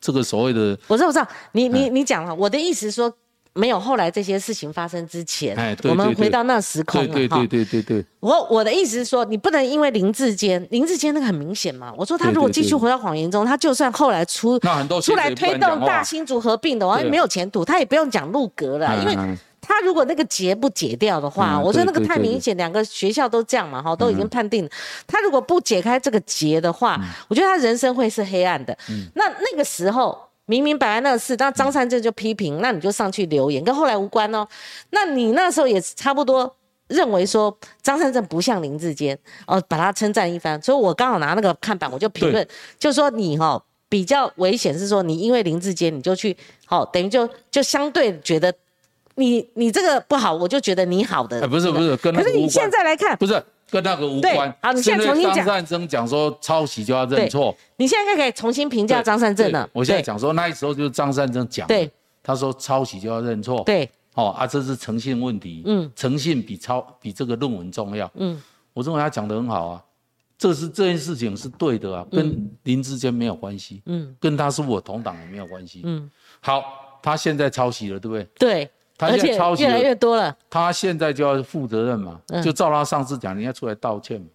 [0.00, 3.10] 这个所谓的，我知道，我知道，你你你讲了，我的意思说，
[3.58, 8.04] 没有后来这些事情发生之前，哎，我们回到那时空了，对对对对对。
[8.20, 14.58] 我我的意思是说，你不能因为林志坚，林志坚那个很明显嘛，我说他如果继续回到谎言中，他就算后来出
[15.02, 19.16] 出来推动大新竹合并的话，没有前途，他也不用讲入阁了，因为。
[19.60, 24.66] 他如果那个结不解掉的话，我说那个太明显，两个学校都这样嘛，哈，都已经判定。
[25.06, 26.98] 他如果不解开这个结的话，
[27.28, 28.74] 我觉得他人生会是黑暗的。
[29.14, 34.48] 那那个时候明明白白那个事，那张三正就批评，那你就上去留言，跟后来无关哦。
[34.90, 36.50] 那你那时候也差不多
[36.88, 40.60] 认为说张三正不像林志坚哦，把他称赞一番。
[40.62, 42.46] 所以我刚好拿那个看板，我就评论，
[42.78, 46.34] 就说你哈比较危险是说，你因为林志坚，你就去
[46.64, 48.50] 好，等于就就相对觉得
[49.16, 51.42] 你你这个不好，我就觉得你好的。
[51.42, 54.54] 哎，不是不是，跟可是你现在来看，不是跟那个无关。
[54.62, 55.36] 好，你现在重新讲。
[55.36, 59.68] 张善政讲说抄袭就要认错，你现在可以重新评价张善政了。
[59.72, 61.90] 我现在讲说那时候就是张善政讲，对，
[62.22, 68.40] 他说抄袭就要认错，对，哦啊，这是诚信问题，嗯，诚信比抄比这个论文重要，嗯，
[68.72, 69.84] 我认为他讲的很好啊。
[70.38, 76.08] 这是这件事情是对的啊，跟林志坚没有关系，嗯，跟他是我同党也没有关系，嗯，
[76.38, 76.62] 好，
[77.02, 78.24] 他现在抄袭了，对不对？
[78.38, 84.26] 对，而且越来越多了，他现在就要负责任嘛，就照他上次讲，你要出来道歉嘛，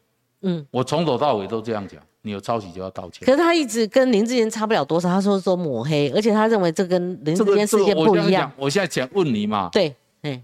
[0.43, 3.26] 嗯，我从头到尾都这样讲，你有抄袭就要道歉。
[3.26, 8.51] 可是他一直跟林志坚差不了多少，他说说抹黑，而且他认为这跟林志坚事件不一样。
[8.55, 9.93] 我现在想问你嘛，对，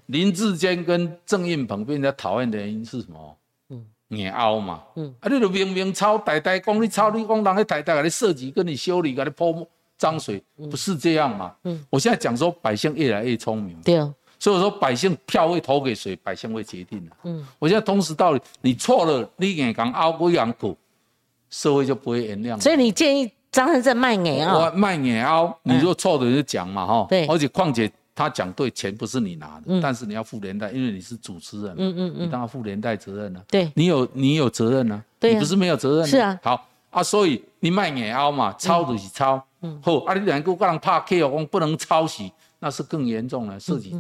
[0.08, 3.38] 林志坚跟郑运鹏被人家讨厌的原因是什么？
[3.70, 3.86] 嗯。
[4.10, 9.54] 硬凹嘛，嗯，啊，你就明明抄，代代讲你抄，你讲人家代代给你设计，跟你修理，给你泼
[10.00, 10.42] 脏水，
[10.72, 11.54] 不是这样嘛？
[11.66, 17.12] 嗯，我现在讲说百姓越来越聪明，对啊，所以我说百姓票会投给谁，百姓会决定的。
[17.26, 20.76] 嗯，我现在同时道理，你错了，你硬讲凹过养狗，
[21.52, 22.60] 社会就不会原谅。
[22.60, 24.58] 所以你建议张汉正卖眼凹？
[24.58, 27.06] 我卖眼凹，你如果错的就讲嘛，哈。
[27.08, 27.92] 对，而且况且。
[28.16, 33.42] 他讲对，钱不是你拿的，但是你要负连带，因为你是主持人，嗯嗯嗯，你当然负连带责任了。
[33.48, 36.06] 对，你有你有责任呢，你不是没有责任。
[36.06, 43.96] 是啊，好啊，所以你卖眼凹嘛，抄就是抄，嗯，好，啊，你两个个人怕 K 哦，不能抄袭，那是更严重了，涉及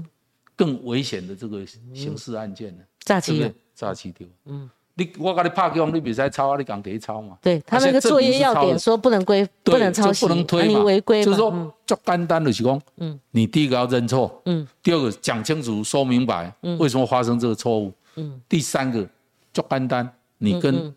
[0.56, 4.70] 更危险的这个刑事案件了，诈欺，诈欺对，嗯。
[4.96, 7.38] 你我跟你拍给你比赛抄啊，你讲得抄嘛？
[7.42, 19.08] 对他那个作业要点说不能规，不能抄袭，不能推嘛，违规就是说，就简单的是讲，嗯，你第一个要认错，嗯，第二个讲清楚、说明白，嗯，为什么发生这个错误，嗯，第三个
[19.54, 20.94] 就简单，你跟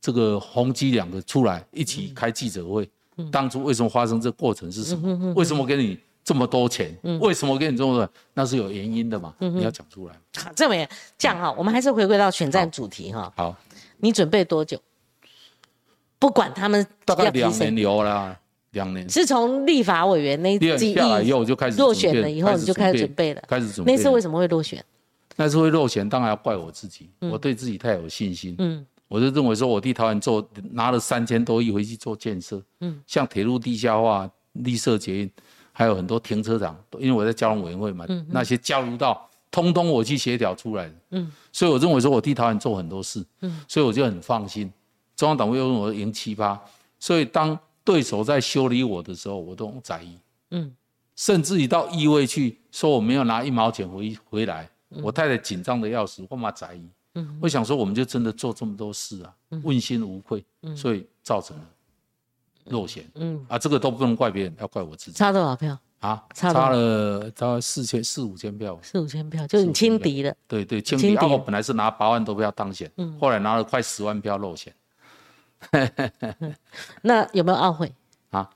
[0.00, 2.88] 这个宏基两个出来一起开记者会，
[3.30, 5.34] 当初为什么发生这个过程是什么？
[5.34, 5.98] 为什么给你？
[6.22, 8.08] 这么多钱，为什么给你这么多？
[8.34, 9.34] 那是有原因的嘛？
[9.38, 10.14] 你要讲出来。
[10.36, 10.74] 好，这么
[11.18, 13.32] 这样哈，我们还是回归到选战主题哈。
[13.34, 13.56] 好，
[13.96, 14.78] 你准备多久？
[16.18, 18.38] 不管他们大概两年有啦，
[18.72, 19.08] 两年。
[19.08, 23.42] 是从立法委员那一下来以后就开始落选了，以后你就开始准备了。
[23.48, 23.92] 开始准备。
[23.92, 24.84] 那次为什么会落选？
[25.36, 27.08] 那次会落选，当然要怪我自己。
[27.18, 28.54] 我对自己太有信心。
[28.58, 28.86] 嗯。
[29.10, 32.62] 我就认为说，我替桃园做拿了三千多亿回去做建设。
[32.80, 33.02] 嗯。
[33.06, 35.30] 像铁路地下化、绿色捷运。
[35.72, 44.70] 还有很多停车场，因为我在交通委员会嘛，那些交流道通通我去协调出来的，嗯，所以我认为说我替桃园做很多事，嗯，所以我就很放心。
[45.16, 46.60] 中央党委认为我赢七八，
[46.98, 50.18] 所以当对手在修理我的时候，我都很在意，
[50.50, 50.70] 嗯，
[51.16, 54.68] 甚至于到议会去说我没有拿一毛钱回回来，
[55.02, 60.44] 我太太紧张的要死，我嘛在意，嗯，我想说我们就真的做这么多事啊，问心无愧，
[60.76, 61.64] 所以造成了。
[62.66, 65.12] 落选，嗯啊，这个都不能怪别人，要怪我自己。
[65.12, 66.22] 差多少票啊？
[66.34, 68.78] 差了差了四千四五千票。
[68.80, 70.32] 四五千票，就是你轻敌了。
[70.46, 71.16] 对对，轻敌。
[71.16, 74.72] 啊，我本来是拿八万多票当选，嗯，后来拿了快十万票落选。
[77.02, 77.92] 那有没有懊悔
[78.30, 78.48] 啊？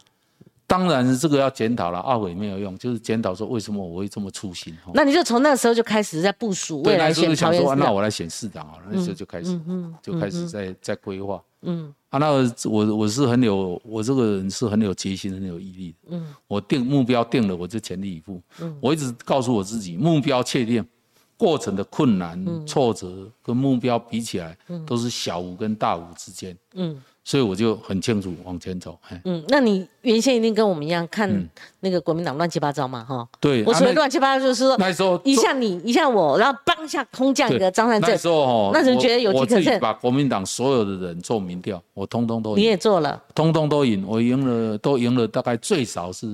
[0.67, 4.75] 当然是这个要检讨了，懊悔没有用，就是检讨说为什么我会这么粗心。
[4.95, 9.61] 那你就从那时候就开始在部署未来选想说，那我来选市长好了，那时候就开始，
[10.03, 11.43] 就开始在在规划。
[11.63, 11.93] 嗯。
[12.09, 12.31] 啊，那
[12.71, 15.99] 我我是很有，我这个人是很有决心、很有毅力的。
[16.11, 18.41] 嗯，我定目标定了，我就全力以赴。
[18.61, 20.87] 嗯，我一直告诉我自己，目标确定，
[21.37, 24.57] 过程的困难、挫折跟目标比起来，
[24.87, 26.57] 都是小五跟大五之间。
[26.75, 27.03] 嗯。
[27.27, 28.99] 所以我就很清楚往前走。
[29.25, 31.49] 嗯，那你原先一定跟我们一样看
[31.81, 33.27] 那个国民党乱七八糟嘛，哈。
[33.41, 33.65] 对。
[33.65, 38.11] 我所谓乱七八糟就是说，那时候一下你一下我，然后帮一下空降一个张善政。
[38.11, 39.81] 那时候哈，那人觉得有机可乘。
[39.81, 42.55] 把国民党所有的人做民调，我通通都。
[42.57, 43.19] 你也做了。
[43.35, 46.27] 通通都赢，我赢了，都赢了，大概最少是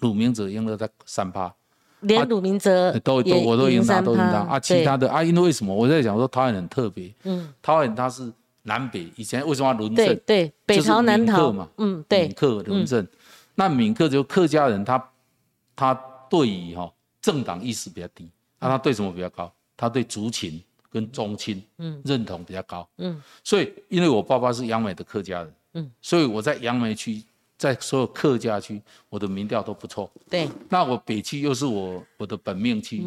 [0.00, 1.54] 鲁明哲赢了在三趴。
[2.00, 4.58] 连鲁明哲都都我都赢他，都赢他啊！
[4.58, 5.72] 其他的啊，因为为什么？
[5.72, 7.14] 我在想说，桃园很特别。
[7.22, 7.48] 嗯。
[7.62, 8.32] 桃园他是。
[8.66, 10.06] 南北以前为什么要轮镇？
[10.06, 11.68] 对对，北朝南逃嘛。
[11.78, 12.26] 嗯，对。
[12.26, 13.06] 闽客轮镇，
[13.54, 15.10] 那闽客就客家人，他
[15.74, 15.94] 他
[16.28, 19.52] 对于哈政党意识比较低，那他对什么比较高？
[19.76, 20.60] 他对族群
[20.90, 27.22] 跟宗亲嗯认同比较高嗯，所以因为我爸爸是杨梅的客家人嗯，所以我在杨梅区，
[27.58, 30.10] 在所有客家区，我的民调都不错。
[30.28, 33.04] 对，那我北区又是我我的本命区。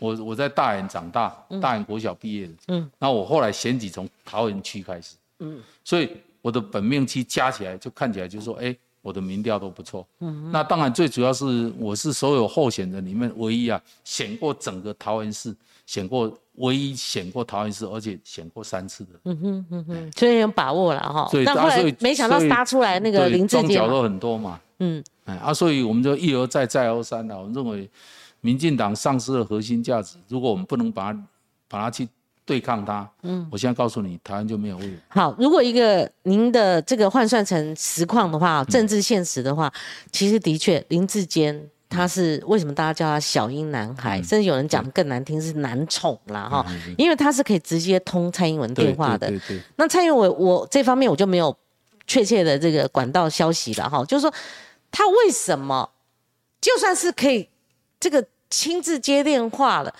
[0.00, 1.28] 我我在大园长大，
[1.60, 6.10] 大园国小毕业的，嗯，那我后来选举从桃园区开始，嗯，所以
[6.42, 15.54] 我的本命区加起来就看起来就是说，哎，我的民调都不错，嗯，那当然最主要是我是所有候选人里面唯一啊选过整个桃园市
[15.86, 19.10] 选过唯一选过桃园市，而且选过三次的。
[19.24, 21.28] 嗯哼嗯哼，所以有把握了哈。
[21.44, 24.60] 但后来没想到杀出来那个林志坚，角都很多嘛。
[24.78, 27.88] 嗯，哎啊，所以我们就一而再再而三的，我们认为
[28.40, 31.18] 民进党丧失了核心价值，如果我们不能把它
[31.68, 32.08] 把它去
[32.44, 34.94] 对抗它，嗯，我现在告诉你，台湾就没有未来。
[35.08, 39.72] 好，如果一个您的这个换算成实况的话，政治现实的话，
[40.10, 41.68] 其实的确林志坚。
[41.92, 46.64] 他是为什么大家叫他小英男孩，甚至有人讲更难听是男宠啦哈，
[46.96, 49.28] 因为他是可以直接通蔡英文电话的。
[49.74, 51.52] 那蔡英文我这方面我就没有
[52.06, 54.32] 确切的这个管道消息了哈，就是说
[54.92, 55.90] 他为什么
[56.60, 57.48] 就算是可以
[58.00, 59.94] 这个亲自接电话了。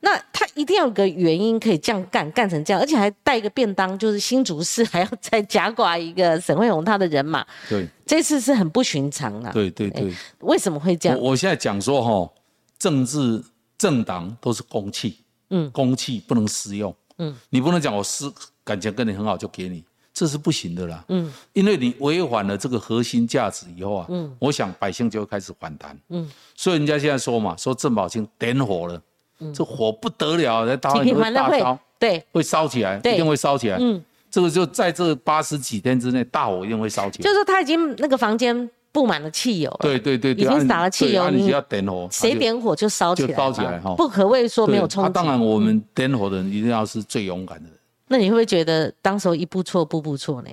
[0.00, 7.42] 那他一定要有个原因可以这样干，干成这样，而且还带一个便当，就是新竹市还要再夹挂一个沈惠宏他的人马。
[7.70, 9.50] 对，这次是很不寻常啊。
[9.50, 10.12] 对对对。
[10.40, 11.18] 为什么会这样？
[11.18, 12.30] 我现在讲说哈，
[12.78, 13.42] 政治
[13.78, 18.30] 政党都是公器，嗯，公器不能私用，嗯，你不能讲我私
[18.62, 19.82] 感情跟你很好就给你，
[20.14, 29.02] 这是不行的啦，嗯，因为你违反了这个核心价值以后啊，嗯，我想百姓就会开始反弹，嗯，所以人家现在说嘛，说郑宝清点火了。
[29.52, 33.76] 这火不得了，在大会会大烧，对，会烧起来，一定会烧起来。
[33.80, 34.00] 嗯，
[34.30, 37.24] 这个就在这八十几天之内，大火一定会烧起来。
[37.24, 45.12] 就是说他已经那个房间布满了汽油了，对对对，已经撒了汽油，你要点火，谁点火就烧起来，就烧起来哈，不可谓说没有冲击。
[45.12, 47.78] 当然，我们点火的人一定要是最勇敢的人。
[48.14, 50.50] 那你会不会觉得当时候一步错，步步错呢？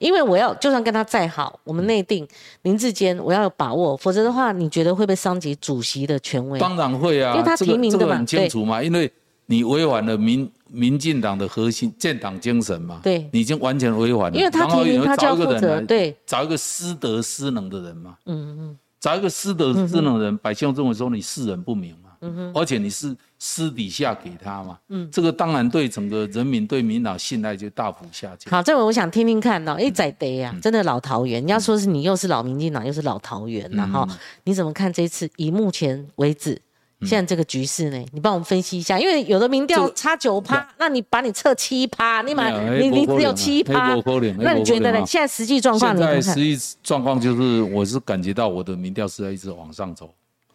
[0.00, 2.26] 因为我要就算跟他再好，我们内定
[2.62, 6.58] 林志坚，我要有把握，否则的话，你觉得会不会伤及主席的权威？
[6.58, 9.08] 当然会啊，因为他提名的嘛，很清楚嘛，因为
[9.46, 14.36] 你违反了民民进党的核心建党精神嘛，对，你已经完全违反了。
[14.36, 22.09] 因为他提名，他就要负责，对，找一个失德失能的人嘛，嗯嗯，找一个失德失能的人，百姓认为说你世人不明嘛。
[22.22, 28.50] 嗯哼，而且你是私底下给他嘛，嗯，这个当然对整个人民对民党信赖就大幅下降。
[28.50, 34.06] 好，这位我想听听看哦，哎，仔得呀，真的老桃园，你要说是你又是老民进党又是老桃园，然后
[34.44, 35.30] 你怎么看这次？
[35.36, 36.60] 以目前为止，
[37.02, 38.04] 现在这个局势呢？
[38.12, 43.96] 你帮我们分析一下，因为有的民调差九趴，那你把你测七趴，你买你你只有七趴，
[44.38, 45.06] 那你觉得呢？
[45.06, 50.12] 现在实际状况，现在实际状况就是，我是感觉到我的民调是在一直往上走。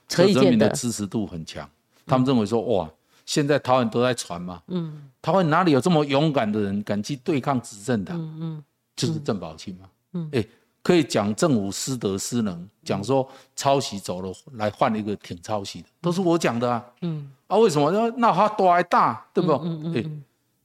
[0.09, 1.67] 人民的支持度很强，
[2.05, 2.89] 他们认为说哇，
[3.25, 8.15] 现在台湾都在传嘛，嗯，台湾哪里有这么勇敢的人敢去对抗执政党？
[8.17, 8.63] 嗯嗯，
[8.95, 10.45] 就是郑宝清嘛，嗯，哎，
[10.83, 17.89] 可以讲政府失德失能，讲说抄袭走了来换一个挺抄袭的，都是我讲的啊，嗯，啊为什么？
[17.91, 19.53] 那那他多还大，对不？
[19.95, 20.05] 哎，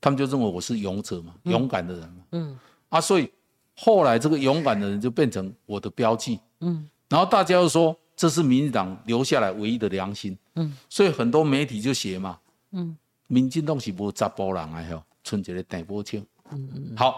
[0.00, 2.58] 他们就认为我是勇者嘛，勇敢的人嘛，嗯，
[2.90, 3.30] 啊，所以
[3.76, 7.96] 后来这个勇敢的人就变成我的标记，嗯，然后大家又说。
[8.20, 12.38] 这是民进党留下来唯一的良心，嗯，所以很多媒体就写嘛，
[12.72, 12.94] 嗯，
[13.28, 16.20] 民进党是无杂波人啊，吼，春节的大波枪，
[16.52, 17.14] 嗯嗯，好，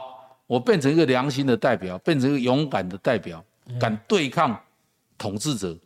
[0.47, 3.45] 我变成一个良心的代表，变成一个勇敢的代表，
[3.81, 4.57] 敢对抗
[5.19, 5.77] 统治者，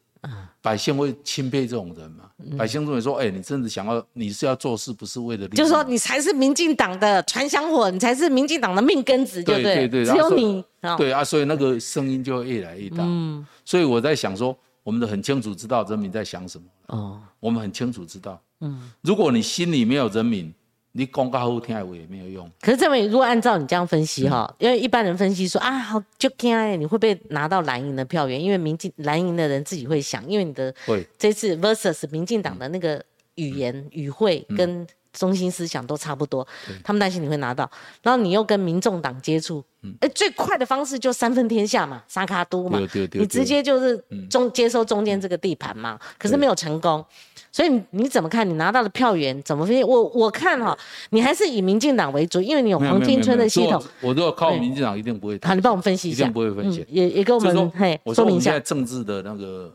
[0.60, 2.28] 百姓会钦佩这种人嘛？
[2.58, 10.62] 百姓认为说，哎，你真的想要，你是要做事，不是为了，就是说你才是民进党的传香火，你才是民进党的命根子，对对对，只有你，
[10.98, 14.54] 对啊，所以那个声音就会越来越大，嗯，所以我在想说。
[14.86, 20.54] 我们都很清楚知道人民在想什么哦，我们很清楚知道，嗯，如果你心里没有人民，
[20.92, 22.48] 你公告后听我也没有用。
[22.60, 28.40] 可是这位如果按照你这样分析哈，因为一般人分析说啊，好就听你会不会拿到蓝营的票源？
[28.40, 34.86] 因为民进蓝营的人自己会想，因为你的会这次 versus 民进党的那个语言语汇跟。
[35.16, 36.46] 中心思想都差不多，
[36.84, 37.68] 他们担心你会拿到，
[38.02, 39.64] 然后你又跟民众党接触，
[40.00, 42.78] 哎，最快的方式就三分天下嘛，沙卡都嘛，
[43.12, 43.96] 你直接就是
[44.30, 47.04] 中接收中间这个地盘嘛，可是没有成功，
[47.50, 48.48] 所以你怎么看？
[48.48, 49.82] 你拿到的票源怎么分析？
[49.82, 50.76] 我我看哈，
[51.10, 53.82] 你还是以民进党为主，因为你有黄金村的系统。
[54.02, 55.38] 我如果靠民进党，一定不会。
[55.42, 56.24] 好，你帮我们分析一下。
[56.24, 56.84] 一定不会分析。
[56.88, 59.74] 也也跟我们嘿说明一下政治的那个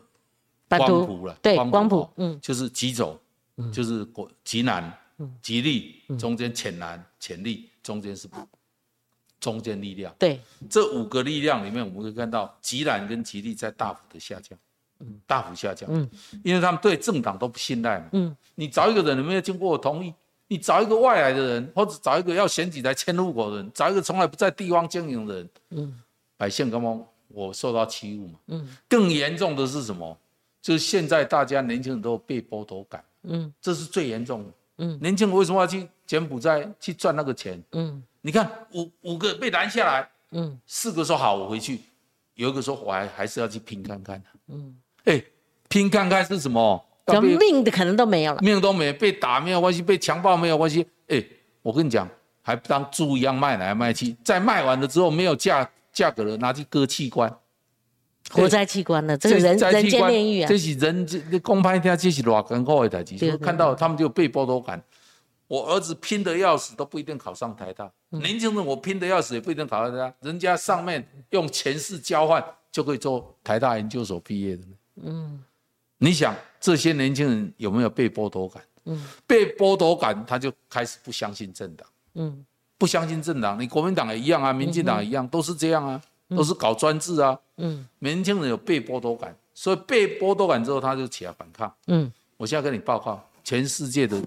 [0.68, 3.18] 光谱了，对光谱，嗯，就是极走，
[3.72, 4.92] 就是国极南。
[5.40, 8.28] 极力中间浅蓝潜力中间是
[9.40, 10.40] 中间力量，对。
[10.70, 14.56] 这五个力量里面，我们可以看到吉蓝跟吉利在大幅的下降，
[15.00, 16.08] 嗯，大幅下降，嗯，
[16.44, 20.14] 因为他们对政党都不信赖嘛，嗯，你找一个人，有没有经过我同意？
[20.46, 26.00] 你找一个外来的人，或者找一个要选举来迁入口的人，找一个从来不在地方经营的人，嗯，
[26.36, 30.16] 百姓刚刚我受到欺侮嘛，嗯，更严重的是什么？
[30.60, 34.50] 就是现在大家年轻人都有被剥夺感，嗯，这是最严重的。
[34.82, 37.62] 嗯，年轻人为什么要去柬埔寨去赚那个钱？
[37.70, 41.80] 嗯，你看五五个被拦下来，嗯，四个说好我回去，
[42.34, 44.28] 有一个说我还还是要去拼看看的。
[44.48, 45.22] 嗯，哎，
[45.68, 46.84] 拼看看是什么？
[47.38, 50.86] 命的可能都没有了，命都没，被打没有关系，被强暴没有关系。
[51.08, 51.22] 哎，
[51.60, 52.08] 我跟你讲，
[52.42, 57.32] 还当猪一样卖来卖去，在卖完了之后没有价价格了，拿去割器官，
[58.30, 60.48] 活摘器官了，这是人人间炼狱啊！
[60.48, 63.36] 这是人间公拍天，这是偌艰苦的代志。
[63.38, 64.82] 看到他们就被剥夺感。
[65.48, 74.62] 我儿子拼得要死都不一定考上台大，年轻人我拼得要死也不一定考上台大，人家上面用前世交换就可以做台大研究所毕业的。
[75.02, 75.42] 嗯，
[75.98, 78.62] 你想这些年轻人有没有被剥夺感？
[78.86, 81.86] 嗯，被剥夺感他就开始不相信政党。
[82.14, 82.46] 嗯，
[82.78, 86.00] 不相信政党，你国民党也一样啊，民进党一样，都是这样啊，
[86.36, 87.38] 都是搞专制啊。
[87.56, 91.72] 嗯，年轻人有被剥夺感，所以被剥夺感之后他就起来反抗。
[91.86, 94.22] 嗯，我现在跟你报告，全世界的。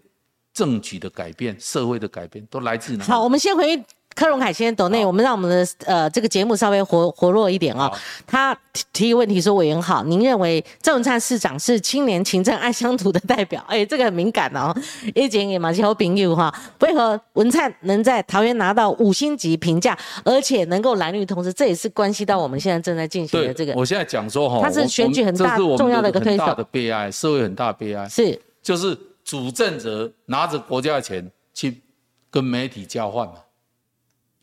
[0.55, 3.03] 政局的改变，社会的改变，都来自哪？
[3.03, 3.75] 好，我们先回
[4.15, 7.91] 柯荣凯先生抖内，我们让我们的呃这个节目稍微活活络一点啊。
[8.25, 8.57] 他
[8.93, 13.63] 提一个问题说：“委员好，您认为郑文灿市长是青年勤政爱乡土的代表？
[13.69, 14.73] 哎，这个很敏感哦。
[15.13, 23.73] 一讲也马西好朋友哈，为何文灿能在桃园拿到五星级评价，而且能够蓝绿同时，这也是关系到我们现在正在进行的这个。
[23.73, 28.97] 我现在讲说哈，他是选举很大重要的一个推手的悲哀，社会很大悲哀是就是。
[29.25, 31.81] 主政者拿着国家的钱去
[32.29, 33.33] 跟媒体交换嘛，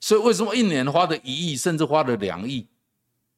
[0.02, 2.66] 所以为什么一年花的一亿，甚至花了两亿，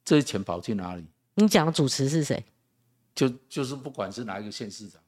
[0.02, 1.04] 这些钱跑去哪里？
[1.34, 2.42] 你讲的主持是谁？
[3.14, 4.98] 就就是不管是哪一个县市长。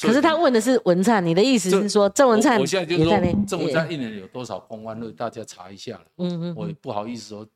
[0.00, 2.58] 可是他问的是文灿，你的意思是说郑文灿？
[2.58, 3.10] 我现在就说
[3.46, 6.06] 郑文灿一年有多少公安，大家查一下了。
[6.16, 7.46] 嗯嗯，我也不好意思说，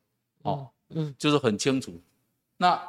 [0.43, 1.99] 哦，嗯，就是很清楚。
[2.57, 2.79] 那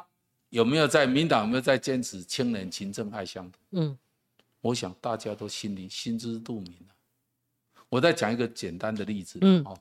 [0.49, 3.97] 有没有在民党有没有在坚持青年勤政爱乡嗯。
[4.61, 6.90] 我想大家都心里心知肚明了。
[7.91, 9.75] 我再讲一个简单的例子，嗯，哦，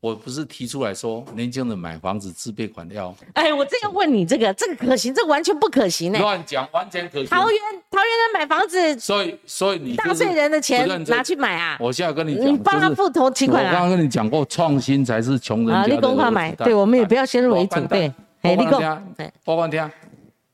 [0.00, 5.14] 我不是提出来说年轻人买房子自备款要，哎，我正要问你这个，这个可行？
[5.14, 6.18] 这完全不可行呢。
[6.18, 7.26] 乱讲，完全可行。
[7.26, 7.60] 桃园
[7.90, 11.76] 桃园人买房子，所以所以你纳税人的钱拿去买啊？
[11.78, 13.68] 我现在跟你讲，你帮他付头期款啊？
[13.68, 15.88] 我刚刚跟你讲过，创新才是穷人家的。
[15.88, 18.10] 立功买，对，我们也不要先入为主，对，
[18.40, 18.80] 哎，立功，
[19.18, 19.86] 对，包光听，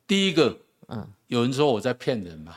[0.08, 2.52] 第一个，嗯，有人说我在骗人嘛。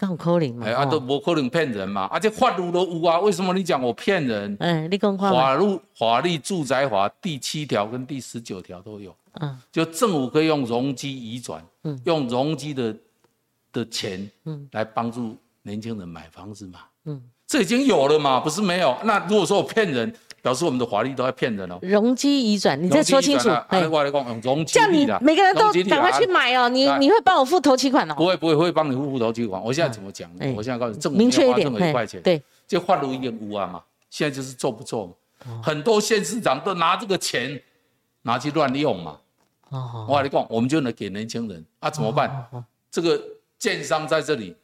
[0.00, 4.56] 刚好可能嘛，哎，啊，都无可能骗人嘛，而且法律都有啊，为什么你讲我骗人？
[4.60, 12.94] 哎，你讲法律法律住宅法第七条跟第十九条都有，嗯，就政府可以用容积移转，嗯，用容积的
[13.72, 18.96] 的钱，嗯，来帮助年轻人买房子嘛，嗯，这已经有了嘛，不是没有。
[19.02, 20.14] 那如果说我骗人？
[20.48, 21.78] 表示我们的法律都在骗人哦。
[21.82, 23.50] 容积移转，你再说清楚。
[23.68, 24.72] 哎，我来讲，容积。
[24.72, 26.70] 这样你每个人都赶快去买哦。
[26.70, 28.14] 你你会帮我付头期款哦？
[28.14, 29.62] 不会不会，会帮你付付头期款。
[29.62, 30.30] 我现在怎么讲？
[30.56, 32.22] 我现在告诉你，政府明确一点，一块钱。
[32.22, 33.82] 对，就换了一点五万嘛。
[34.08, 35.14] 现在就是做不做？
[35.62, 37.60] 很多县市长都拿这个钱
[38.22, 39.18] 拿去乱用嘛。
[39.68, 40.06] 哦。
[40.08, 41.90] 我来讲，我们就能给年轻人啊？
[41.90, 42.48] 怎么办？
[42.90, 43.20] 这个
[43.58, 44.56] 建商在这里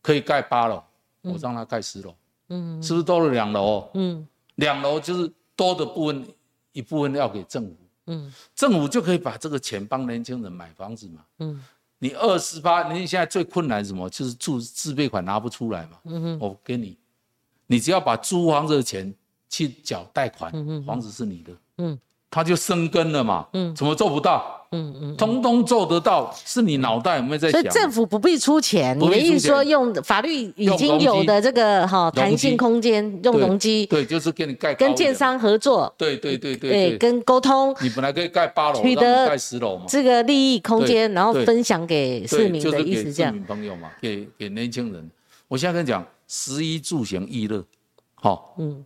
[0.00, 0.80] 可以盖八楼，
[1.22, 2.14] 我让他盖十楼。
[2.50, 2.80] 嗯。
[2.80, 3.90] 是不是多了两楼？
[3.94, 4.24] 嗯。
[4.56, 6.26] 两楼就是多的部分，
[6.72, 7.76] 一部分要给政府，
[8.08, 11.62] 嗯，政府就可以把这个钱帮年轻人买房子嘛，嗯，
[11.98, 14.10] 你二十八，你现在最困难什么？
[14.10, 16.98] 就是住自备款拿不出来嘛，嗯哼，我给你，
[17.66, 19.14] 你只要把租房子的钱
[19.48, 21.98] 去缴贷款，嗯房子是你的，嗯。
[22.28, 24.55] 他就生根了嘛，嗯，怎么做不到？
[24.72, 27.60] 嗯嗯，通通做得到，是你脑袋有没有在想？
[27.60, 43.32] 所以政府不必出钱，你的意思说用法律已经有的这个哈弹性空间，用容积，对，就是给你盖，跟建商合作，对对对对，跟沟通，你本来可以盖八楼，取得盖十楼嘛，这个利益空间，然后分享给市民的意思这样。
[43.32, 45.10] 市民朋友嘛，给给年轻人，
[45.48, 47.64] 我现在跟你讲，十一住行娱乐，
[48.14, 48.84] 好，嗯。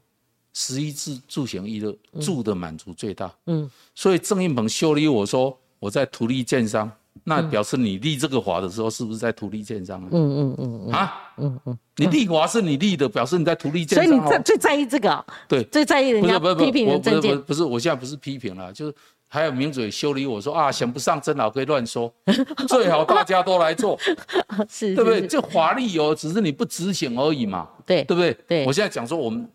[0.53, 6.89] 十一住住行娱乐住的满足最大，嗯，所以郑运鹏修理我说我在土利建商，
[7.25, 10.09] 那表示你立这个法的时候是不是在土利建商啊？
[10.13, 14.07] 嗯嗯嗯嗯啊，嗯嗯，你立法是你立的，表示你在土利建商。
[14.07, 17.41] 所以你最最在意这个，对，最在意人家批评的证件。
[17.43, 18.95] 不是，我现在不是批评了，就是
[19.27, 22.13] 还有名嘴修理我说啊，想不上真老可以乱说，
[22.69, 23.99] 最好大家都来做，
[24.69, 25.27] 是，对不对？
[25.27, 28.37] 这法律哦，只是你不执行而已嘛，对，对不对？
[28.47, 29.49] 对，我现在讲说我们。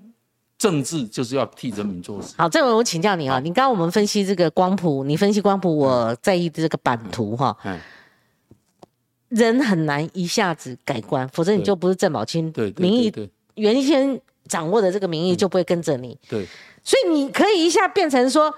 [0.58, 2.34] 政治就是要替人民做事。
[2.38, 7.56] 好，这位我请教你啊，你刚刚我们分析这个光谱，你分析光谱，我在意这个版图哈。
[7.64, 7.80] 嗯。
[9.30, 12.52] 人很难一下子改观，否则你就不是郑宝清。
[12.52, 12.74] 对。
[12.78, 13.12] 民意
[13.56, 16.18] 原先掌握的这个民意就不会跟着你。
[16.30, 16.48] 对。
[16.84, 18.54] 所以你可以一下变成说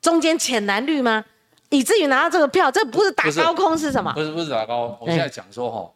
[0.00, 1.24] 中间浅蓝绿吗？
[1.70, 4.12] 以至于拿到这个票，这不是打高空是什么？
[4.12, 5.90] 不是不是打高，我现在讲说哈，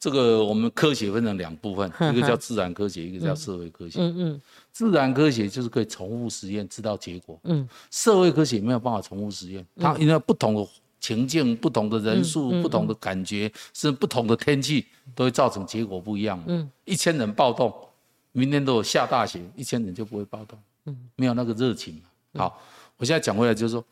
[0.00, 4.00] 这个我们科学分成两部分，一个叫自然科学，一个叫社会科学。
[4.00, 4.40] 嗯嗯。
[4.72, 10.66] 自然科学就是可以重复实验知道结果，嗯，社会科学没有办法重复实验，它因为不同的
[10.98, 16.42] 情境、不同的人数、不同的感觉，是不同的天气，都会造成结果不一样。
[16.46, 17.72] 嗯，一千人暴动，
[18.32, 20.58] 明天都有下大雪，一千人就不会暴动。
[20.86, 22.00] 嗯，没有那个热情。
[22.34, 22.58] 好，
[22.96, 23.84] 我现在讲回来就是说，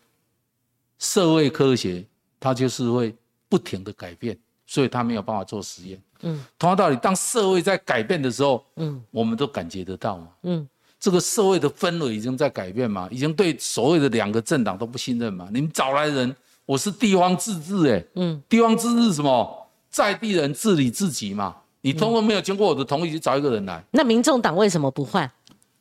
[0.98, 2.02] 社会科学
[2.38, 3.14] 它就是会
[3.48, 4.38] 不停的改变，
[4.70, 6.00] 所以他没有办法做实验。
[6.22, 10.28] 嗯，同样道理，当社会在改变的时候，嗯，我们都感觉得到嘛。
[10.44, 10.68] 嗯。
[11.00, 15.48] 这个社会的氛围已经在改变嘛，已经对所谓的两个政党都不信任嘛。
[15.50, 21.56] 你们找来人，我是地方自治，哎，嗯，地方自治什么，在地人治理自己嘛。
[21.80, 23.82] 你通过没有经过我的同意，去找一个人来。
[23.90, 25.28] 那民众党为什么不换？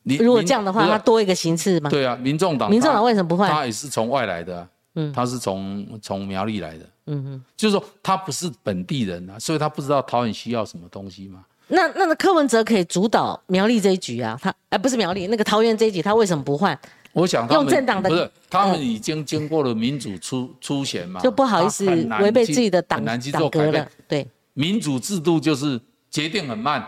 [0.02, 1.90] 你如果这样的话，他多一个形式吗？
[1.90, 3.50] 对啊，民众党，民众党为什么不换？
[3.50, 11.44] 他也是从外来的，嗯，他是从从苗栗来的，嗯嗯，就是说他不是本地人啊，所以他不知道桃园需要什么东西嘛。
[11.68, 16.76] 那那个柯文哲可以主导苗栗这一局啊，他哎不是苗栗那个桃园这一局，他为什么不换？
[17.12, 21.84] 我想用政党的不是，他们已经经过了民主初初选嘛，就不好意思
[22.20, 23.88] 违背自己的党党格了。
[24.06, 25.80] 对，民主制度就是
[26.10, 26.84] 决定很慢，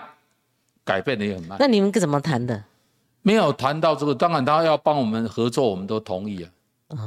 [0.84, 1.56] 改变的也很慢。
[1.60, 2.64] 那你们怎么谈的？
[3.22, 6.50] 没有谈到这个，当然他要帮我们合作，我们都同意啊。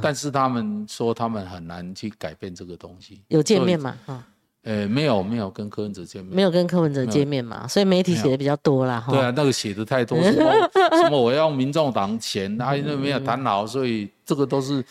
[0.02, 3.20] 但是他们说他们很难去改变这个东西。
[3.28, 3.96] 有见面吗？
[4.06, 4.26] 啊。
[4.62, 9.06] 呃，没有没有跟柯文哲见面，没有跟柯文哲见面嘛，所以媒体写的比较多啦。
[9.08, 14.84] 对啊，那个写的太多， 什么什么我要民众党钱，他因为没有谈好，所以这个都是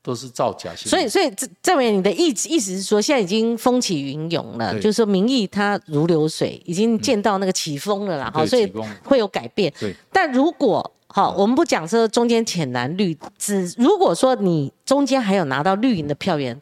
[0.00, 0.72] 都是造假。
[0.76, 8.72] 所以所以郑郑伟，你的意意思是说，现在已经风起云涌了，就是说民意它如流水，已经见到那个起风了啦，哈，所以
[9.02, 9.74] 会有改变。
[9.80, 16.60] 对，但如果好，我们不讲说中间浅蓝绿，只如果说你中间还有拿到绿营的票源，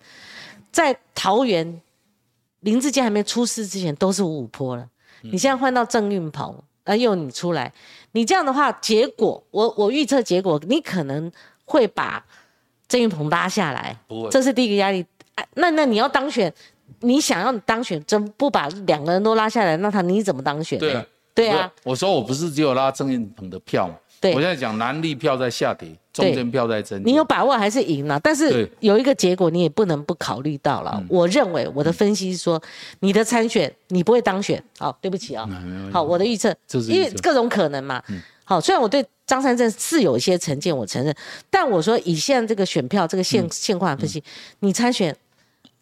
[0.72, 1.80] 在桃园。
[2.61, 4.88] 林志坚还没出事之前都是五五坡了，
[5.20, 7.70] 你现在换到郑运鹏，啊，又你出来，
[8.12, 11.30] 你这样的话，结果我我预测结果，你可能
[11.66, 12.24] 会把
[12.88, 13.95] 郑运鹏拉下来，
[14.30, 15.05] 这是第一个压力。
[15.57, 16.51] 那那你要当选，
[17.01, 20.78] 你想要当选，真不把两个人都拉下来，那他你怎么当选？
[20.78, 21.70] 对啊，对啊。
[21.82, 23.95] 我说我不是只有拉郑运鹏的票嘛，
[24.32, 25.88] 我现在讲南力票在下跌。
[26.14, 28.20] 中间票在增，你有把握还是赢了？
[28.20, 31.02] 但是有一个结果，你也不能不考虑到了。
[31.08, 32.62] 我认为我的分析是说，
[33.00, 34.62] 你的参选你不会当选。
[34.78, 35.44] 好，对不起啊。
[35.92, 36.54] 好，我的预测，
[36.88, 38.00] 因为各种可能嘛。
[38.44, 41.12] 好，虽然我对张三正是有一些成见，我承认，
[41.50, 44.22] 但我说以现在这个选票这个现现况分析，
[44.60, 45.16] 你参选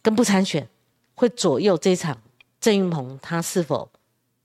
[0.01, 0.66] 跟不参选
[1.14, 2.16] 会左右这场
[2.59, 3.86] 郑云鹏他是否。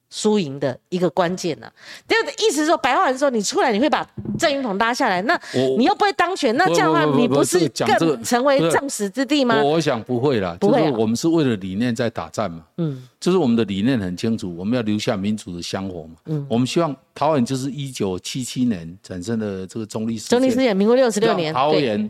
[0.10, 1.72] 输赢的一个关键呢。
[2.08, 5.40] 第二个意思是说，白话人说，你出来你会把郑云鹏拉下来，那
[5.78, 9.62] 你又不会当选，那这样的话，你不是更成为众矢之的吗？
[9.62, 10.90] 我想不会啦，不会。
[10.92, 12.66] 我们是为了理念在打战嘛。
[12.78, 16.16] 嗯，就是我们的理念很清楚，我们要留下民主的香火嘛。
[16.26, 22.10] 嗯，我们希望桃园就是一九七七年产生的这个中立事件，中立事件，民国六十六年，桃园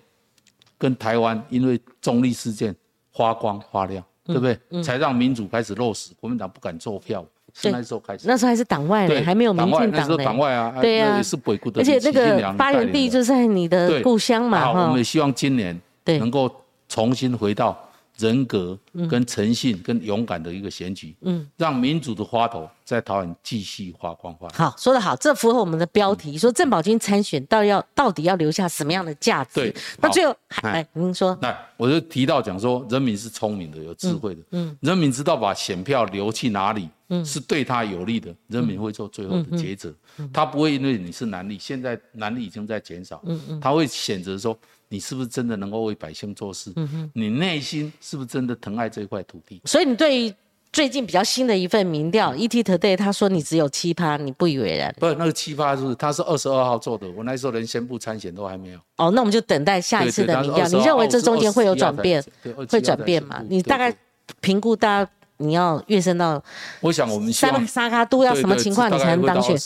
[0.77, 2.75] 跟台湾因为中立事件
[3.13, 4.83] 发光发亮，对不对？
[4.83, 7.25] 才让民主开始落实，国民党不敢做票。
[7.63, 10.23] 那时候开始，那时候还是党外嘞，还没有民进党嘞。
[10.23, 11.81] 党外啊，对呀，是北固的。
[11.81, 14.73] 而且那个发源地就在你的故乡嘛。
[14.73, 16.49] 哈，我们希望今年能够
[16.87, 17.77] 重新回到。
[18.17, 18.77] 人格
[19.09, 24.49] 跟诚信跟勇敢的一个选举，嗯，让民主的花朵在桃园继续发光发。
[24.49, 26.37] 好，说得好，这符合我们的标题。
[26.37, 29.53] 说郑宝金参选，到底要到底要留下什么样的价值？
[29.55, 39.93] 对，那最后，哎，您说，那我就提到讲说，人民是聪明的，有智慧的，嗯，人民知道把选票留去哪里，嗯，是对他有利的，人民会做最后的抉择，
[40.33, 44.57] 他不会因为你是男力，现在男力已经在减少，嗯嗯，他会选择说。
[44.89, 46.71] 你是不是真的能够为百姓做事？
[46.75, 49.61] 嗯，你内心是不是真的疼爱这一块土地？
[49.65, 50.33] 所以你对于
[50.71, 54.93] 最近比较新的一份民调，ET Today 他说你只有七趴，你不以为然？
[54.99, 58.77] 不，那个七趴是他是二十二号做的，我那时候连宣布参选都还没有。
[58.97, 60.67] 哦，那我们就等待下一次的民调。
[60.67, 62.23] 你认为这中间会有转变？
[62.69, 63.41] 会转变吗？
[63.49, 63.95] 你大概
[64.41, 66.43] 评估大家你要跃升到？
[66.81, 69.57] 我想我们三沙卡都要什么情况你才能当选？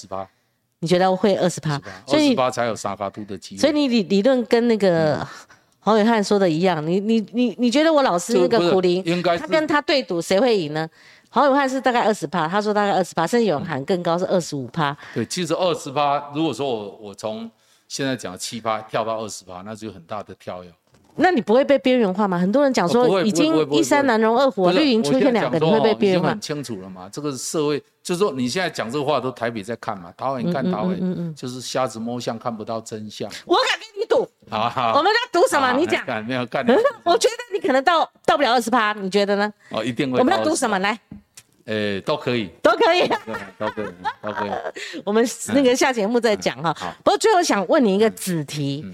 [0.82, 1.80] 你觉得会二十趴？
[2.08, 3.62] 二十八才有沙发度的机会。
[3.62, 5.26] 所以你理理论跟那个
[5.80, 10.90] 黄伟汉说的一样，你你你你觉得我老师那个苦林，应该他跟他对赌谁会赢呢？
[11.30, 14.96] 黄伟汉是大概二十趴，他说大概二十趴，甚至有人喊更高是二十五趴。
[15.14, 17.50] 对，其实二十趴，如果说我我从
[17.88, 20.74] 现在讲七趴跳到二十趴，那就有很大的跳跃。
[21.22, 22.38] 那你不会被边缘化吗？
[22.38, 26.30] 很多人讲说已经一山难容二虎，绿营出现两个，你会被边缘化？
[26.30, 33.30] 很清楚了嘛，这个社会就是说你现在讲这个话都台北在看嘛，桃园看桃园，就是瞎子摸象看不到真相。
[33.46, 35.72] 我敢跟你赌，好好，我们要赌什么？
[35.74, 36.66] 你讲，没有干。
[37.06, 39.54] 我觉得你可能到到不了二十趴，你觉得呢？
[39.70, 40.20] 哦，一定会。
[40.20, 40.80] 我们要赌什么？
[40.80, 41.00] 来，
[41.66, 43.08] 呃，都可以，都可以，
[43.58, 43.86] 都可以，
[44.22, 44.50] 都可以。
[45.06, 46.76] 我们那个下节目再讲哈。
[47.04, 48.86] 不过最后想问你一个子题。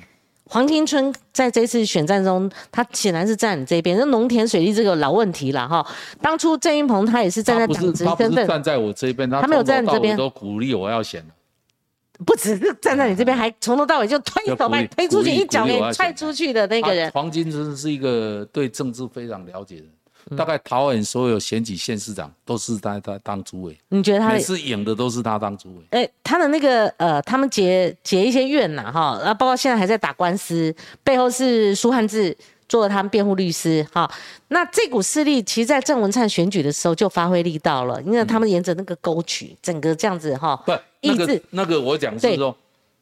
[0.50, 3.98] 黄金春在这次选战中，他显然是站你这边。
[3.98, 5.86] 那农田水利这个老问题了哈。
[6.22, 11.24] 当初郑云鹏他也是站在党职身份，站在我这边，他没有站在这边，都鼓励我要选
[12.26, 17.12] 不只是站在你这边，还从头到尾就推手把你推出去，一脚给踹出去的那个人。
[17.12, 19.86] 黄金春是一个对政治非常了解的。
[20.36, 25.84] 大概桃园所有选举县市长都是他他当主委，你觉得他每次赢的都是他当主委？
[25.92, 32.36] 哎，他的那个呃，他们结结一些怨呐哈，然后包括现在还在打官司，背后是苏汉志
[32.68, 34.10] 做了他们辩护律师哈。
[34.50, 40.56] 那这股势力其实，在郑文灿选举的时候就发挥力道了，因为他们沿着那个沟渠，整个这样子哈。
[40.66, 42.56] 不，那个那个我讲是说，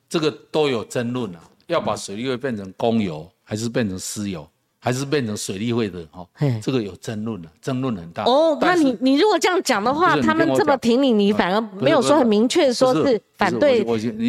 [0.08, 4.48] 这个都有争论啊，要把水利会变成公有还是变成私有？
[4.86, 6.24] 还是变成水利会的哈，
[6.62, 8.24] 这个有争论了，争论很大。
[8.26, 13.84] 哦，那你你如果这样讲的话，他们这么评你，你反而没有说很明确说是反对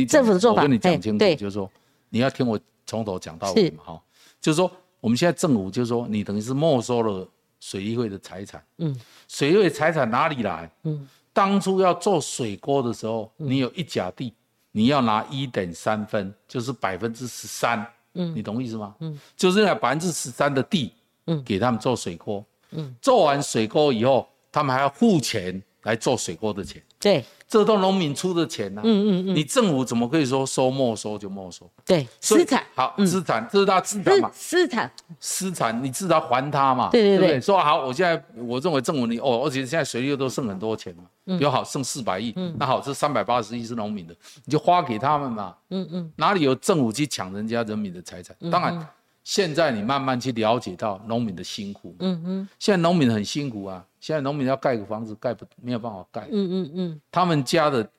[0.06, 0.62] 政府的做法。
[0.62, 1.70] 我跟你讲清楚，就是说
[2.08, 4.02] 你要听我从头讲到尾嘛哈。
[4.40, 7.28] 就是说我们现在政府就是说你等于是没收了
[7.60, 8.64] 水利会的财产。
[8.78, 8.98] 嗯，
[9.28, 10.70] 水利会财产哪里来？
[10.84, 14.32] 嗯，当初要做水沟的时候，你有一甲地，
[14.72, 17.86] 你要拿一点三分，就是百分之十三。
[18.16, 18.94] 嗯，你懂意思吗？
[19.00, 20.92] 嗯，就是那百分之十三的地，
[21.26, 26.82] 嗯，给他们做水沟，嗯，做完水沟以后，他们还要付钱来做水沟的钱。
[26.98, 28.82] 对，这都农民出的钱呐。
[28.84, 29.36] 嗯嗯嗯。
[29.36, 31.70] 你政府怎么可以说收没收就没收？
[31.84, 32.64] 对，私产。
[32.74, 34.30] 好，私产，这是他资产嘛？
[34.32, 34.90] 私产。
[35.20, 36.90] 私产，你至少还他嘛？
[36.90, 37.40] 对对对。
[37.40, 42.32] 说好，我现在我认为政府你哦，而且现在水利都剩很多钱嘛，比较好，剩四百亿。
[42.36, 42.54] 嗯。
[42.58, 45.54] 那好，这三百八十亿是农民的，你就花给他们嘛。
[45.70, 46.12] 嗯嗯。
[46.16, 48.36] 哪里有政府去抢人家人民的财产？
[48.50, 48.88] 当然，
[49.22, 51.94] 现在你慢慢去了解到农民的辛苦。
[52.00, 52.48] 嗯嗯。
[52.58, 53.84] 现在农民很辛苦啊。
[54.06, 56.28] 现在农民要盖个房子，盖不没有办法盖。
[56.30, 57.00] 嗯嗯嗯。
[57.10, 57.90] 他们家的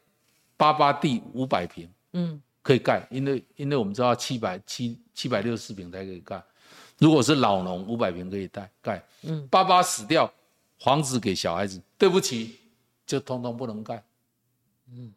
[0.56, 6.42] 八八地五百平，嗯，可以盖，因为因为我们知道七百七七百六十四平才可以盖。
[6.98, 9.04] 如果是老农，五百平可以盖盖。
[9.24, 9.46] 嗯。
[9.50, 10.32] 爸爸死掉，
[10.80, 12.56] 房子给小孩子，对不起，
[13.06, 14.02] 就通通不能盖。
[14.90, 15.14] 嗯。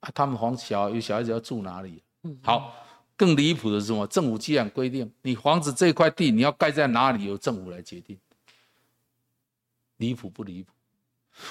[0.00, 2.02] 啊，他们房小有小孩子要住哪里？
[2.24, 2.36] 嗯。
[2.42, 2.74] 好，
[3.16, 4.04] 更离谱的是什么？
[4.08, 8.18] 政府既然规定你房子这块地你要盖在哪里，由政府来决定。
[10.02, 10.72] 离谱不离谱？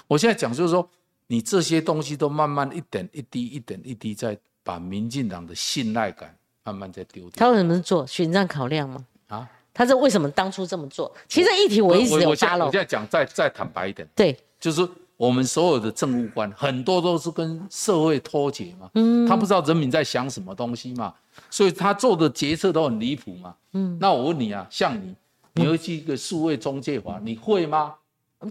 [0.08, 0.88] 我现在讲就是说，
[1.28, 7.32] 你这些东西都慢慢一点一滴、一点一滴在把民进党的信赖感慢慢在丢掉。
[7.38, 9.06] 他为什么做选战考量吗？
[9.28, 11.12] 啊，他是为什么当初这么做？
[11.30, 12.66] 其实议题我一直有发了。
[12.66, 21.14] 我现在讲再再坦白一点，对，就是我们所有的政务官很多都是跟社会脱节嘛，嗯，他不知道人民在想什么东西嘛，
[21.49, 23.97] 所以他做的决策都很离谱嘛，嗯。
[23.99, 25.16] 那我问你啊，像你，
[25.54, 27.95] 你会去一个数位中介法，你会吗？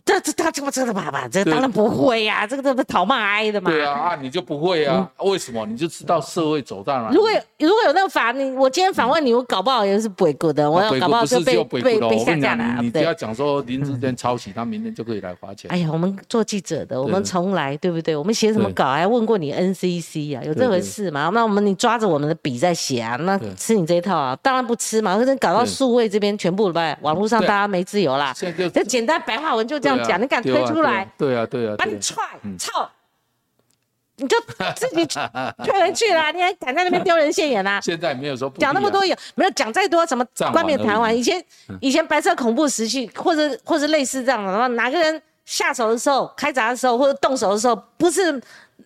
[0.04, 3.70] 这这他这么这的爸爸，这当然不会呀，这个这不讨骂挨的嘛。
[3.70, 5.08] 对啊，啊你就不会啊？
[5.18, 5.66] 为什么？
[5.66, 7.10] 你就知道社会走到哪。
[7.10, 12.80] 如果有如果有那个法，你我今天访问你，我搞不好也是不会过的，我搞不好就被被被下架了。
[12.80, 15.70] 你不要讲说林志坚抄袭，他明天就可以来花钱。
[15.70, 18.14] 哎呀，我们做记者的，我们从来对不对？
[18.14, 20.42] 我们写什么稿还问过你 NCC 啊？
[20.44, 21.30] 有这回事吗？
[21.34, 23.16] 那我们你抓着我们的笔在写啊？
[23.16, 24.36] 那吃你这一套啊？
[24.42, 25.16] 当然不吃嘛！
[25.16, 28.32] 可是搞到数位这边全部吧，网络上大家没自由啦。
[28.72, 30.64] 这简单白话文就这样讲，你敢推？
[30.66, 32.22] 出来，对啊，对啊，把你踹，
[32.58, 32.88] 操！
[34.16, 34.36] 你就
[34.76, 35.06] 自己
[35.64, 37.80] 推人去了，你还敢在那边丢人现眼啊？
[37.82, 40.22] 现在没有说讲那么多有没有讲再多什么
[40.52, 41.14] 冠冕堂皇？
[41.14, 41.42] 以前
[41.80, 48.38] 以前白色恐怖时期，或者或者类似这样的，然后哪个人下手的时候、开闸的时候或者动手的时候，不是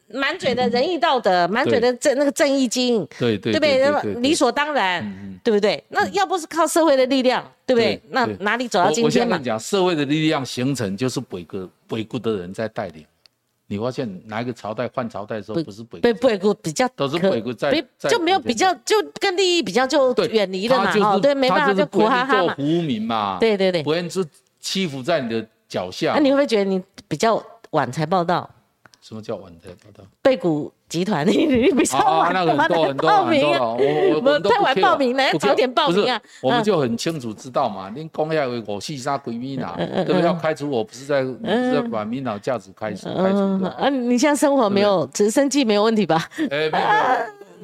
[0.09, 4.15] 满嘴的仁义道德、满嘴的正那个正义经，对对对不对？
[4.21, 5.83] 理所当然，对不对？
[5.89, 8.01] 那要不是靠社会的力量，对不对？
[8.11, 9.37] 那哪里走到今天嘛？
[9.37, 13.05] 我讲社会的力量形成，就是北国北国的人在带领。
[13.67, 20.93] 你发现哪一个朝代换朝代的时候不是北北北国比较都是北国在就没有比较就跟利益比较就远离了嘛？
[21.15, 22.55] 哦，对，没办法就苦哈哈嘛。
[22.55, 24.23] 服民嘛，对对对，不愿是
[24.61, 26.13] 欺负在你的脚下。
[26.13, 28.49] 那你会不会觉得你比较晚才报道？
[29.07, 30.03] 什么叫晚的报道？
[30.23, 32.33] 贝谷集团， 你你比较晚
[32.97, 33.61] 报名啊？
[33.61, 36.19] 我我太晚报名了，早点报名啊！
[36.41, 40.23] 我们就很清楚知道嘛，您公要为我细杀鬼迷脑，对不对？
[40.23, 43.91] 要开除我不是在不是在把迷脑价值开除开除啊！
[43.91, 46.27] 你现在生活没有，只是生计没有问题吧？
[46.51, 46.87] 哎，没有。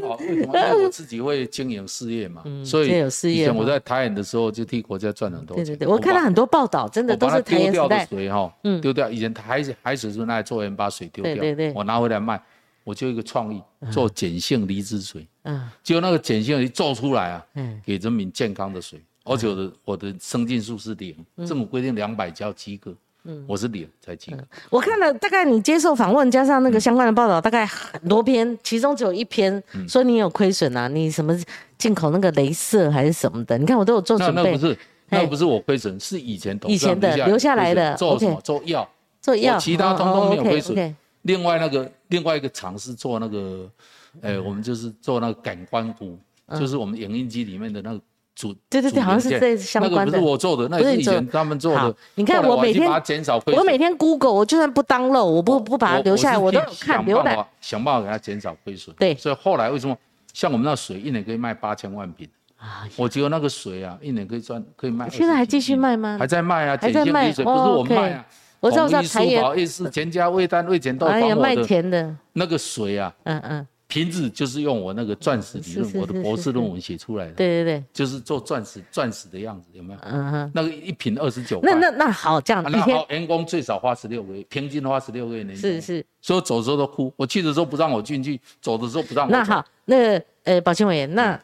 [0.01, 0.59] 好，为什么？
[0.59, 2.89] 因为我自己会经营事业嘛，所以
[3.33, 5.65] 以前我在台演的时候就替国家赚很多钱。
[5.65, 9.11] 对对对，我看到很多报道，真的都是丢掉的水哈，丢掉。
[9.11, 11.35] 以前海水海水是拿来做盐，把水丢掉。
[11.35, 12.41] 对对对，我拿回来卖，
[12.85, 15.27] 我就一个创意做碱性离子水。
[15.45, 22.95] 嗯，结果那个碱性一做出来啊，嗯，给人民健康的水，而且我的我的生净素是零，政府规定两百焦及格。
[23.31, 24.37] 嗯，我是脸才进。
[24.69, 31.33] 我看了大概你接受访问加上那个相关的报道，大概很多篇，其中只有一篇说你有亏损啊，你什么
[31.79, 33.57] 进口那个镭射还是什么的？
[33.57, 34.43] 你看我都有做准备。
[34.43, 34.79] 那那不是，
[35.11, 37.95] 那不是我亏损，是以前以前的留下来的。
[37.95, 38.41] 做什么？
[38.43, 38.89] 做药。
[39.21, 39.57] 做药。
[39.59, 40.97] 其他通通没有亏损。
[41.23, 43.71] 另外那个另外一个厂是做那个，
[44.21, 46.19] 呃，我们就是做那个感官股，
[46.59, 48.01] 就是我们影印机里面的那个。
[48.69, 50.13] 对对对，好像是这相关的。
[50.13, 51.95] 那不是我做的，那是以前他们做的。
[52.15, 52.91] 你看我每天
[53.57, 57.39] 我每天 Google，我就算不当漏，我不不把它留下来，我都有看浏览。
[57.61, 58.95] 想办法给它减少亏损。
[58.97, 59.97] 对，所以后来为什么
[60.33, 62.89] 像我们那水一年可以卖八千万瓶啊？
[62.97, 65.09] 我觉得那个水啊，一年可以赚可以卖。
[65.11, 66.17] 现在还继续卖吗？
[66.19, 67.33] 还在卖啊，还在卖。
[67.33, 68.27] 水不是我们卖啊，
[68.61, 69.59] 我知道在台盐。
[69.59, 71.37] 意思全家味丹味碱都帮我的。
[71.37, 72.15] 卖甜的。
[72.33, 73.67] 那个水啊，嗯嗯。
[73.91, 77.33] 瓶子就是用我那个钻石理论，我的博士论文写出来的。
[77.33, 79.99] 对对对，就是做钻石钻石的样子，有没有？
[80.03, 80.51] 嗯哼。
[80.55, 81.59] 那个一瓶二十九。
[81.65, 85.55] 那那那好，这样一天员工最少花十六个月，平均花十六个月。
[85.57, 86.07] 是是。
[86.21, 89.33] 所以走的时候都哭，我去的时候不让我进去，走的时候不让我。
[89.33, 91.39] 那好，那呃，保清委员，那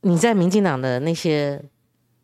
[0.00, 1.62] 你在民进党的那些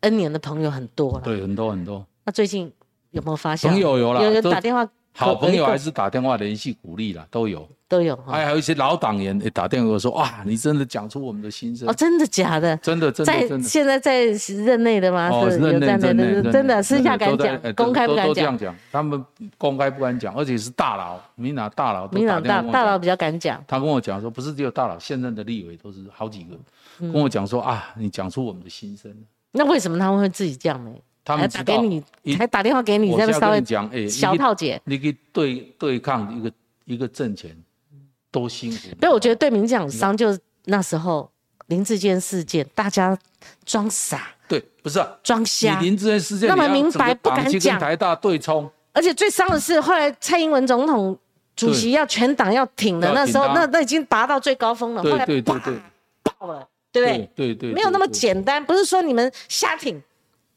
[0.01, 1.21] N 年的朋友很多了。
[1.23, 2.03] 对，很多很多。
[2.23, 2.73] 那最近
[3.11, 3.69] 有没有发现？
[3.69, 4.89] 朋友有了，有人打电话。
[5.15, 12.75] 好朋友还是打电话联系鼓励啦，都有都有，还有一些老党员也打电话说哇，你真的讲出我们的心声哦，真的假的？
[12.77, 13.67] 真的真的真的。
[13.67, 14.25] 现在在
[14.65, 15.29] 任内的吗？
[15.49, 18.27] 是任内真的真的私下敢讲，公开不敢讲。
[18.27, 19.23] 都这样讲，他们
[19.57, 23.63] 公开不敢讲，而且是大佬，民党大佬，民党大大佬比较敢讲。
[23.67, 26.57] 他跟我讲说，不是只有大佬，现任的立委都是好几个，
[26.99, 29.15] 跟我讲说啊，你讲出我们的心声。
[29.51, 30.91] 那为什么他们会自己这样呢？
[31.25, 32.03] 他们打给你，
[32.37, 36.51] 还打电话给你，再稍微讲，哎，小套姐，你可以对对抗一个
[36.85, 37.49] 一个政权，
[38.29, 38.77] 多辛苦。
[39.01, 41.27] 对，我觉得对民进党伤就那时候
[41.65, 43.17] 林志坚事件，大家
[43.65, 45.79] 装傻，对，不是装瞎。
[45.79, 48.69] 林志坚事件那么明白不敢讲，台大对冲。
[48.93, 51.17] 而且最伤的是，后来蔡英文总统
[51.55, 55.59] 主席要全党要挺的那时候，那那已经拔到最高峰了，后来爆
[56.21, 57.29] 爆了，对不对？
[57.35, 59.99] 对对，没有那么简单，不是说你们瞎挺。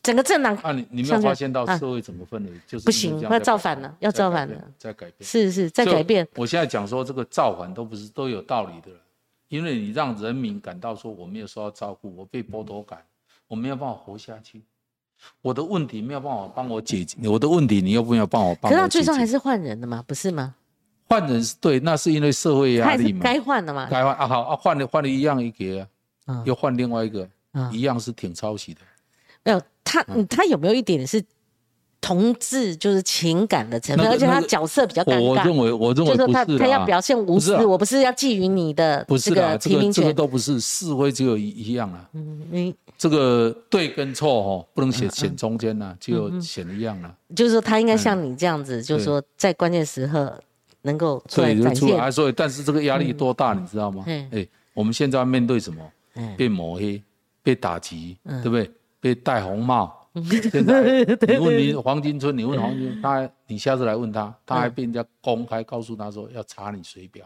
[0.09, 2.51] 整个政党啊，你你没有发现到社会怎么分的？
[2.67, 5.17] 就是不行，要造反了，要造反了，在改变。
[5.21, 6.27] 是是，在改变。
[6.37, 8.89] 我现在讲说这个造反都不是都有道理的，
[9.49, 13.05] 因为你让人民感到说我没有受到照顾，我被剥夺感，
[13.49, 14.63] 我没有办法活下去，
[15.43, 18.73] 我的问题没有办法帮我解决，我的问题你又不要帮我帮。
[18.73, 20.55] 可是他最终还是换人的嘛，不是吗？
[21.07, 23.21] 换人是对，那是因为社会压力嘛。
[23.23, 23.87] 该换的嘛。
[23.91, 25.87] 该换啊，好啊，换了换了一样一个，
[26.47, 27.29] 又换另外一个，
[27.71, 28.81] 一样是挺抄袭的。
[29.45, 29.63] 没有。
[29.89, 31.25] 他他有没有一点是
[32.01, 35.21] 同志，就是情感的成分，而且他角色比较尴尬。
[35.23, 42.09] 我认为，我认为就是他他要表现无私，我不是要觊觎你的这个提名权，这个都不是是非只有一一样啊。
[42.13, 47.13] 嗯，你这个对跟错哦，不能选选中间呐，就选一样了。
[47.35, 50.39] 就是说，他应该像你这样子，就是说在关键时刻
[50.83, 52.13] 能够出来展现。
[52.13, 54.05] 所以，但是这个压力多大，你知道吗？
[54.07, 55.83] 哎，我们现在要面对什么？
[56.37, 57.01] 被抹黑，
[57.43, 58.71] 被打击，对不对？
[59.01, 60.09] 被戴红帽，
[60.51, 67.25] 现在 你问你黄金村，你问黄金， 他你下次来问他，他还被人家公开告诉他说要查你水表，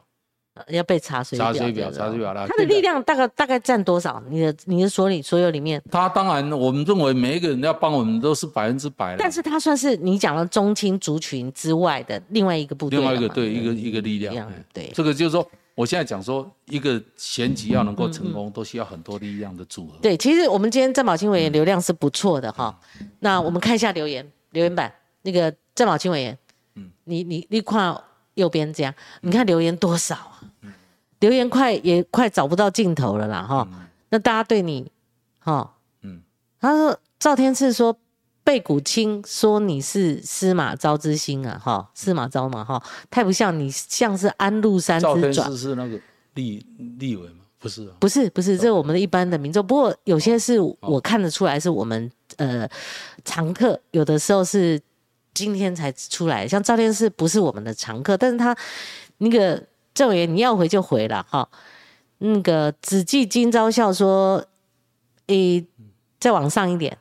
[0.69, 2.47] 要被查水表，查水表，查水表了。
[2.47, 4.23] 他的力量大概大概占多少？
[4.29, 15.49] 你的你的所里所有里面，他当然我们认为每一个人要帮我们都是百分之百但是他算是你讲的中青族群之外的另外一个部队，另外一个对一个一个力量，对，这个就是说。
[15.75, 19.99] 我现在讲说，一个选举要能够成功，都需要很多力量的组合。
[20.03, 22.79] 对，其实我们今天郑宝清委员流量是不错的哈。
[23.21, 24.93] 那我们看一下留言，留言板
[25.23, 26.39] 那个郑宝清委员，
[26.75, 27.97] 嗯，你你你看
[28.35, 30.43] 右边这样，你看留言多少啊？
[31.21, 33.67] 留言快也快找不到尽头了啦哈。
[34.11, 34.91] 那大家对你，
[35.39, 36.23] 哈，嗯，
[36.61, 37.97] 他说赵天赐说。
[38.45, 45.57] 贝古清说你是司马昭之心啊，哈，司马昭嘛，哈，太不像你，像是安禄山之转。
[45.57, 45.99] 是那个
[46.35, 46.67] 立
[46.99, 47.45] 立委吗？
[47.61, 49.65] 不是，不是，不是，这是我们的一般的民众。
[49.65, 52.69] 不过有些是我看得出来，是我们呃
[53.25, 54.81] 常客，有的时候是
[55.33, 56.47] 今天才出来。
[56.49, 58.17] 像赵天是不是我们的常客？
[58.17, 58.57] 但是他
[59.19, 59.63] 那个
[59.95, 61.49] 赵委员你要回就回了哈。
[62.19, 64.45] 那个只记今朝笑说，
[65.29, 65.65] 诶，
[66.19, 66.99] 再往上一点，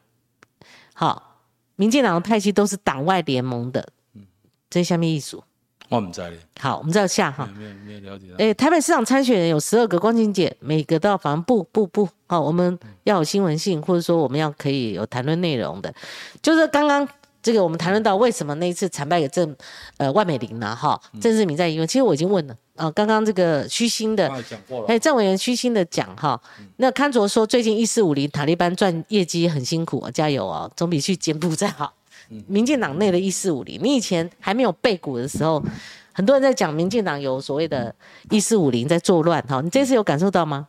[0.94, 1.31] 好。
[1.82, 4.22] 民进党的派系都是党外联盟的，嗯，
[4.70, 5.44] 这下面一组，
[5.90, 8.36] 我们在好，我们再下哈，没有没有了解到。
[8.38, 15.92] 哎，台北市长参选人有十二个，光晴姐每个都要访不不不，好，我们要有新闻性，或者说我们要可以有谈论内容的，
[16.40, 17.08] 就是刚刚
[17.42, 19.56] 这个我们谈论到为什么那一次惨败给郑
[19.98, 20.76] 呃万美玲呢？
[20.76, 22.56] 哈，郑志明在疑问，其实我已经问了。
[22.76, 24.32] 啊，刚刚这个虚心的，
[24.88, 26.42] 哎，郑委员虚心的讲哈，
[26.78, 31.94] 那康卓说最近一四五零塔利班赚业绩很辛苦啊，加油啊，总比去柬埔寨好。
[32.48, 35.62] 民进党内的一四五零，你以前还没有背股的时候，
[36.14, 37.94] 很多人在讲民进党有所谓的
[38.30, 40.68] 一四五零在作乱哈，你这次有感受到吗？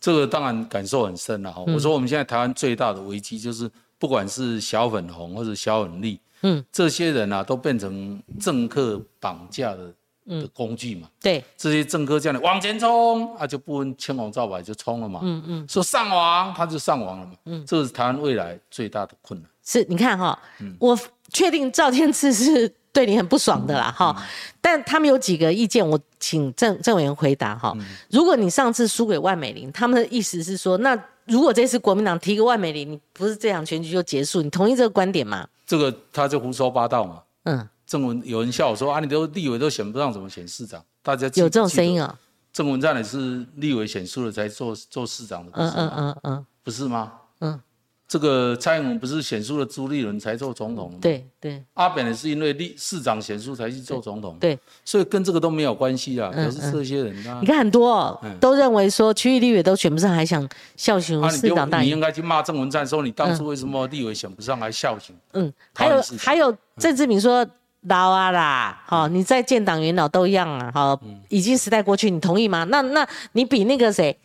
[0.00, 1.62] 这个当然感受很深了哈。
[1.66, 9.92] 我说我们现在台湾最大的危机就是，不管是小粉红或者小粉绿，嗯，这些人啊都变成政客绑架的
[10.26, 11.08] 的工具嘛。
[11.20, 15.20] 对，这些政客这样的往前冲啊，就不分青红皂白就冲了嘛。
[15.22, 17.32] 嗯嗯，说上网他就上网了嘛。
[17.46, 19.50] 嗯，这是台湾未来最大的困难。
[19.64, 20.38] 是，你看哈，
[20.78, 20.98] 我
[21.32, 22.72] 确定赵天赐是。
[22.90, 24.26] 对你很不爽的啦，哈，
[24.60, 27.72] 但他们有几个意见，我请郑郑委员回答哈。
[28.10, 30.96] 如果你上次输给万美玲，他们的意思是说，那
[31.28, 34.42] 如果这次国民党提个万美玲，你不是这场选举就结束？
[34.42, 35.46] 你同意这个观点吗？
[35.66, 37.22] 这个他就胡说八道嘛。
[37.44, 40.84] 嗯，郑文有人笑我说啊，你都立委都选不上，怎么选市长？
[41.02, 42.18] 大家有这种声音啊？
[42.52, 47.12] 郑文灿也是立委选输了才做做市长的，嗯嗯嗯嗯，不是吗？
[47.40, 47.60] 嗯。
[48.08, 54.34] 这个蔡英文不是选出了朱立伦才做总统对对，阿扁也是因为立市长选出才去做总统。
[54.40, 56.32] 对，所以跟这个都没有关系啊。
[56.34, 61.80] 可是这些人，你看很多都认为说区域立委都选不上，还想孝行市长大。
[61.80, 65.14] 你应该去骂郑文灿，说你当初为什么立委选不上还孝行？
[65.34, 67.46] 嗯，还有还有郑志明说
[67.82, 70.98] 老啊啦，好，你在建党元老都一样啊，好，
[71.28, 72.64] 已经时代过去，你同意吗？
[72.64, 74.18] 那那你比那个谁？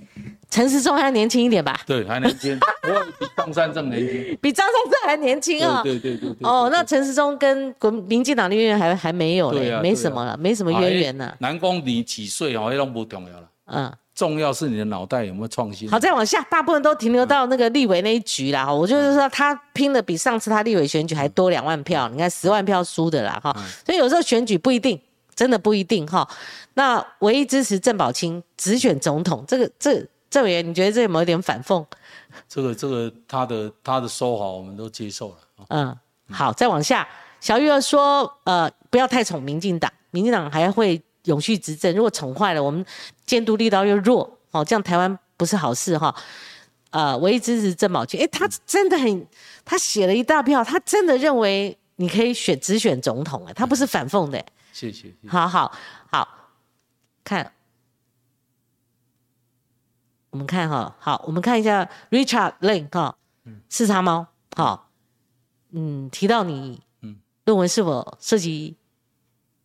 [0.53, 1.81] 陈时中还年轻一点吧？
[1.83, 2.55] 对，还年轻，
[3.17, 5.81] 比张三正年轻，比张三正还年轻啊！
[5.83, 6.47] 对对对对。
[6.47, 11.33] 哦，那陈时中跟国民进党的渊源还还没有嘞，没什么了，没什么渊源呢。
[11.39, 12.67] 南宫你几岁哦？
[12.69, 13.49] 那都不重要了。
[13.65, 15.89] 嗯，重要是你的脑袋有没有创新。
[15.89, 18.71] 好，再往下，大部分都停留到那个立委那一局啦。
[18.71, 23.51] 我就是说，他拼的比上次他立委选举还多两万票，你看十万票输的啦哈。
[23.83, 25.01] 所以有时候选举不一定，
[25.33, 26.29] 真的不一定哈。
[26.75, 30.05] 那唯一支持郑宝清直选总统，这个这。
[30.33, 31.85] 郑委员，你觉得这有没有点反讽？
[32.49, 35.35] 这个、这个，他的他的说法我们都接受了。
[35.69, 35.95] 嗯，
[36.31, 37.07] 好，再往下，
[37.39, 41.95] 小玉儿说，呃，不要太宠民进党，民进党还会永续执政。
[41.95, 42.83] 如果宠坏了，我们
[43.27, 46.15] 监督力道又弱，哦，这样台湾不是好事哈。
[46.89, 49.27] 呃，唯一支持郑宝清，哎，他真的很，
[49.63, 54.43] 他写了一大票，他真的认为你可以选只选总统，哎，他不是反讽的。
[54.71, 55.13] 谢谢。
[55.27, 55.71] 好好
[56.11, 56.27] 好，
[57.23, 57.53] 看。
[60.33, 63.15] 我们看哈，好，我们看一下 Richard Lane 哈，
[63.69, 64.25] 视察猫，
[64.55, 64.89] 好，
[65.69, 66.81] 嗯，提到你
[67.45, 68.75] 论文是否涉及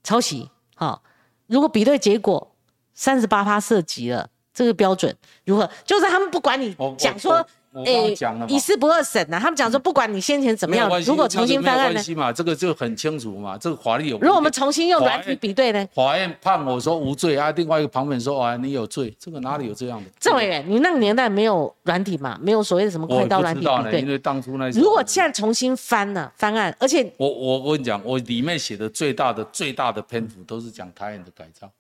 [0.04, 1.02] 抄袭，好，
[1.46, 2.54] 如果比对结果
[2.92, 4.28] 三十八趴涉及了，
[4.58, 5.70] 这个标准如何？
[5.84, 7.46] 就是他们不管你讲说。
[7.84, 8.16] 哎，
[8.48, 12.02] 一事不二审呐，他们讲说，不管你先前怎么样，如果重新翻案呢？
[12.16, 14.18] 嘛，这个就很清楚嘛，这个法律有。
[14.18, 15.86] 如果我们重新用软体比对呢？
[15.94, 20.10] 法院判我说无罪啊，另外一个旁边说啊你有罪，这个哪里有这样的？
[20.18, 22.36] 郑委员，你那个年代没有软体嘛？
[22.42, 24.00] 没有所谓的什么快刀软体比对？
[24.00, 31.70] 因为当初那如果现在重新翻了翻案，而且我我我跟你讲，我里面写的最大的最大的篇幅都是讲台湾的改造。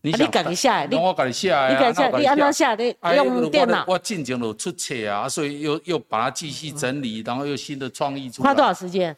[0.00, 3.84] 你改一下，你我改下，你改下，你按照下，你用电脑。
[3.88, 8.42] 我进前有出册啊，所以又又把它继续整理，然后又新的创意出。
[8.42, 9.16] 花多少时间？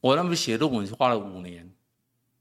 [0.00, 1.68] 我那么写论文花了五年。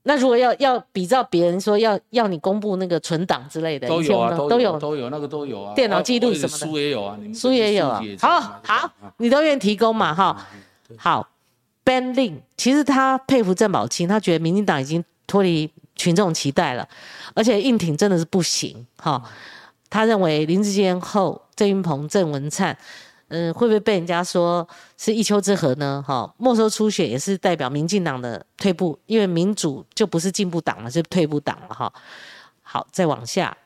[0.03, 8.01] 那如果要要比照别人说要要你公布那个存档之类的，都有啊，都有都有那个都有啊，电脑记录什么的，书也有啊，书也有啊。
[8.22, 10.14] 好好，你都愿意提供嘛？
[10.16, 10.47] 哈，
[10.97, 11.28] 好。
[11.84, 15.70] Ben Lin 其实他佩服郑宝清，他觉得民进党已经脱离。
[16.00, 16.88] 群众期待了，
[17.36, 19.22] 而且硬挺真的是不行哈。
[19.89, 22.78] 他认为林志坚后郑云鹏、郑文灿，
[23.28, 24.66] 嗯，会不会被人家说
[24.97, 26.02] 是一丘之貉呢？
[26.08, 31.91] 哈，没收初选也是代表民进党的退步，因为民主就不是进步党了，是退步党了哈。
[32.61, 33.57] 好，再往下，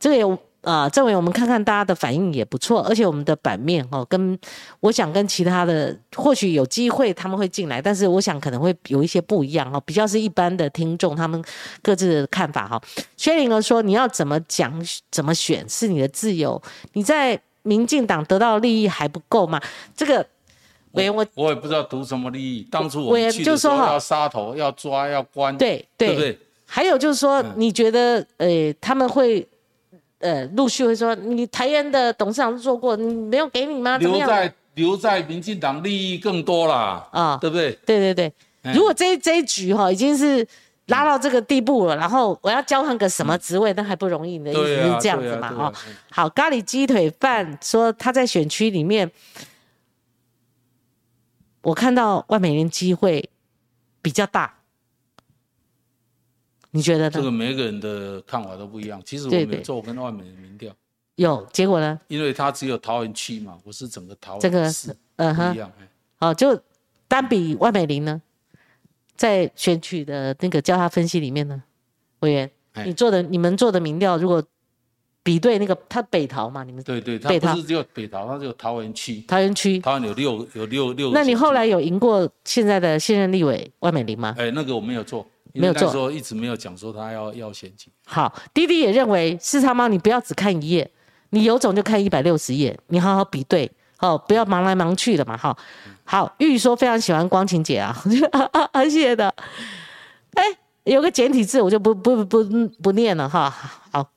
[0.00, 0.38] 这个有。
[0.66, 4.36] 啊，政委，我们看看大家的反应也不错，而且我们的版面哦，跟
[4.80, 11.40] 我想跟其他的或许有机会他们会进来，但是我想可能会有一些不一样哦，比较是一般的听众他们
[11.82, 12.82] 各自的看法哈。
[13.16, 14.74] 薛玲儿说：“你要怎么讲
[15.12, 16.60] 怎么选是你的自由，
[16.94, 19.60] 你在民进党得到的利益还不够吗？”
[19.96, 20.26] 这个
[20.94, 26.36] 委员我我也不知道读什么利益，当初我们去的时候要杀头要抓要关，对对不对？
[26.66, 29.46] 还有就是说，你觉得呃他们会？
[30.18, 33.98] 呃，陆续会说，你台湾的董事长做过，你没有给你吗？
[33.98, 37.72] 留在留在民进党利益更多啦，啊，对不对？
[37.84, 38.32] 对对对，
[38.74, 40.46] 如果这这一局哈已经是
[40.86, 44.38] 拉到这个地步了，然后我要交换个什么职位，那还不容易？
[44.38, 45.52] 你的意思是这样子嘛？
[45.54, 45.72] 哦，
[46.10, 49.10] 好，咖喱鸡腿饭说他在选区里面，
[51.62, 53.28] 我看到万美元机会
[54.00, 54.55] 比较大。
[56.76, 59.00] 你觉得这个每个人的看法都不一样。
[59.04, 60.70] 其实我们做跟外面的民调
[61.14, 65.72] 有结果呢，因为他只有桃园区嘛，我是整个桃园这个是嗯哼一样。
[66.16, 66.60] 好，就
[67.08, 68.20] 单比万美玲呢，
[69.16, 71.62] 在选举的那个交叉分析里面呢，
[72.20, 72.50] 委员，
[72.84, 74.42] 你做的你们做的民调，如果
[75.22, 76.62] 比对那个他北桃嘛？
[76.62, 79.24] 你们对对，他不是只有北桃，他只有桃园区。
[79.26, 81.12] 桃园区，桃园有六有六六。
[81.12, 84.34] 那你后来有赢过现在的现任立委万美玲吗？
[84.38, 85.26] 哎，那个我没有做，
[85.60, 87.90] 没有做，说一直没有讲说他要要选举。
[88.06, 90.90] 好，滴滴也认为四叉猫，你不要只看一页，
[91.30, 95.56] 你有种就看一百六十页，你好好比对，哦，不要忙来忙去的嘛，哈。
[96.04, 97.96] 好，玉说非常喜欢光晴姐啊，
[98.84, 99.34] 谢谢的。
[100.34, 100.44] 哎，
[100.84, 102.44] 有个简体字，我就不不不
[102.82, 103.50] 不念了哈。
[103.90, 104.08] 好，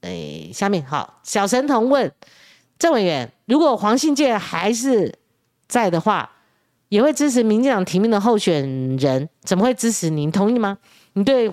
[0.00, 2.10] 哎，下面好，小神童问
[2.78, 5.18] 郑委员，如果黄信介还是
[5.66, 6.30] 在的话，
[6.88, 10.30] 也会支持民进党提名的候选人，怎么会支持您？
[10.30, 10.78] 同意吗？
[11.14, 11.50] 你对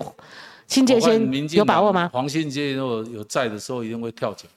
[0.68, 2.10] 信介先有把握吗？
[2.14, 4.48] 黄信介如果有在的时候，一定会跳脚。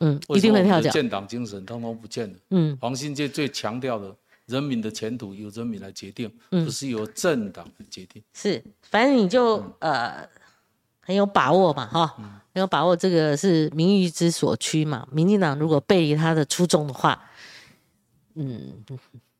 [0.00, 0.90] 嗯，一定会跳脚。
[0.90, 2.34] 建党精神通通不见了。
[2.50, 4.14] 嗯，黄信介最强调的。
[4.46, 8.22] 人民的前途由人民来决定，不是由政党来决定。
[8.34, 10.28] 是，反正你就呃
[11.00, 12.06] 很有把握嘛，哈，
[12.52, 12.94] 很有把握。
[12.94, 15.08] 这个是民意之所趋嘛。
[15.10, 17.18] 民进党如果背离他的初衷的话，
[18.34, 18.74] 嗯，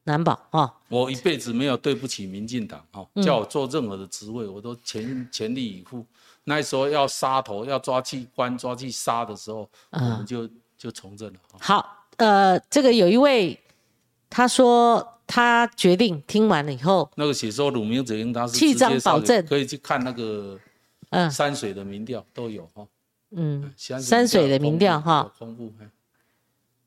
[0.04, 0.72] 难保啊。
[0.88, 6.06] 我一辈子没有对不起民进党，哈，叫我做任何的职位，我都全全力以赴。
[6.44, 10.48] 那时候要杀头，要抓去关，抓去杀的时候，我们就
[10.78, 11.38] 就从政了。
[11.60, 13.60] 好，呃，这个有一位。
[14.30, 20.58] 他说他决定听完了以后，那个写说鲁明哲英他是气章保证，可以去看那个
[21.10, 22.84] 嗯山水的民调都有哈，
[23.30, 25.72] 嗯山水的民调哈，公布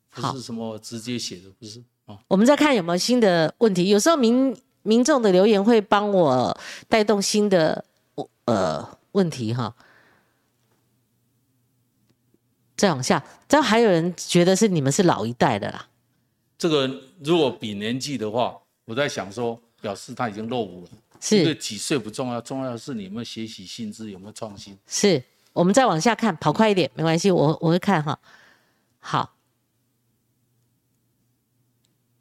[0.09, 2.19] 不是什么直接写的不是哦。
[2.27, 6.59] 我们再看有没有新的问题，有时候民民众的留言会帮我
[6.89, 7.85] 带动新的
[8.45, 9.75] 呃问题哈。
[12.75, 15.87] 再往下，这样还有人觉得是你们是老一代的啦。
[16.59, 16.87] 这个
[17.23, 18.55] 如果比年纪的话，
[18.85, 20.89] 我在想说，表示他已经落伍了。
[21.19, 24.77] 是，对几岁不重要，重要的是你们学习薪资有没有创新。
[24.85, 25.23] 是，
[25.53, 28.19] 我们再往下看，跑快一点没关系，我我会看哈。
[28.99, 29.36] 好，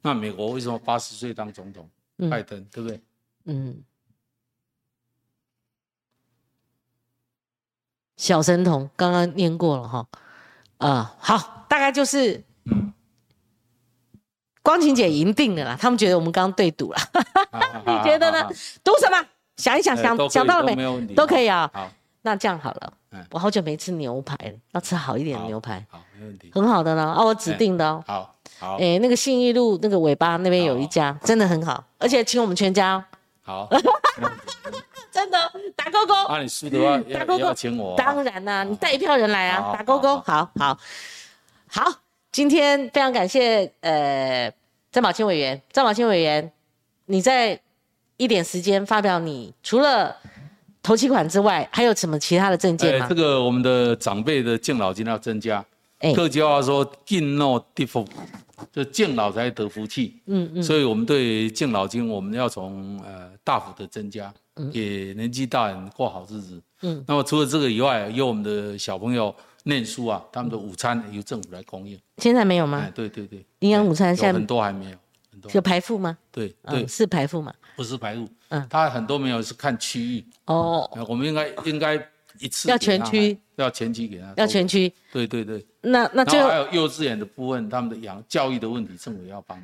[0.07, 1.91] 那美国为什么八十岁当总统？
[2.31, 3.01] 拜登对不对？
[3.47, 3.83] 嗯。
[8.17, 10.07] 小神童刚刚念过了哈。
[10.79, 12.45] 啊，好，大概就是。
[12.71, 12.93] 嗯
[14.63, 15.79] 光晴姐赢定了啦！
[15.81, 16.99] 他们觉得我们刚刚对赌了，
[17.87, 18.49] 你觉得呢？
[18.83, 19.25] 赌什么？
[19.59, 21.15] 想一想，想想到了没？
[21.15, 21.71] 都可以啊。
[21.73, 21.89] 好，
[22.27, 22.93] 那这样好了。
[23.31, 25.83] 我好久没吃牛排了，要吃好一点的牛排。
[25.89, 26.51] 好，没问题。
[26.53, 28.03] 很好的呢，啊，我指定的哦。
[28.05, 28.77] 好，好。
[28.79, 33.03] 哎，那个信义路那个尾巴那边有一家，真的很好，而且请我们全家。
[33.43, 33.69] 好。
[35.13, 35.39] 真的
[35.75, 36.15] 打勾勾。
[36.29, 37.97] 那你输的话，打勾勾请我。
[37.97, 40.19] 当然啦，你带一票人来啊，打勾勾。
[40.19, 40.77] 好好
[41.69, 41.93] 好。
[42.33, 44.53] 今天非常感谢呃
[44.91, 46.53] 张宝清委员，张宝清委员，
[47.07, 47.59] 你在
[48.19, 50.15] 一点时间发表你除了
[50.87, 53.09] 投期款之外，还有什么其他的证件吗？
[53.09, 55.65] 这个我们的长辈的敬老金要增加，
[56.15, 58.07] 客家话说敬老得福，
[58.73, 60.23] 就敬老才得福气。
[60.27, 64.33] 嗯嗯，所以我们对敬老金我们要从呃大幅的增加，
[64.73, 66.63] 给年纪大人过好日子。
[66.83, 69.35] 嗯，那么除了这个以外，有我们的小朋友。
[69.69, 71.99] 念书啊，他们的午餐由政府来供应。
[72.19, 72.85] 现在没有吗？
[72.87, 74.97] 哎，对对对，营养午餐现在很多还没有，
[75.33, 76.17] 很多有排付吗？
[76.31, 77.53] 对对，是排付吗？
[77.77, 80.25] 不是排付，嗯，他很多没有是看区域。
[80.47, 81.95] 哦，我们应该应该
[82.41, 84.93] 一次要全区，要全区给他，要全区。
[85.13, 89.63] 对对对，那那最后还有幼稚园的部分，他们的养教育的问题，政府要帮。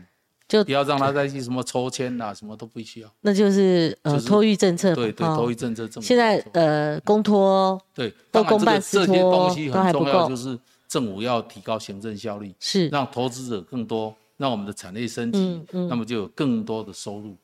[0.48, 3.10] 就不要让他再去什么抽签啊，什么都不需要。
[3.22, 4.94] 那就是呃托育政策。
[4.94, 17.34] 对对，托育政策政现在呃公托对都公办私托都还不够，就是政府要提高行政效率，是让投资者更多，让我们的产业升级，那么就有更多的收入。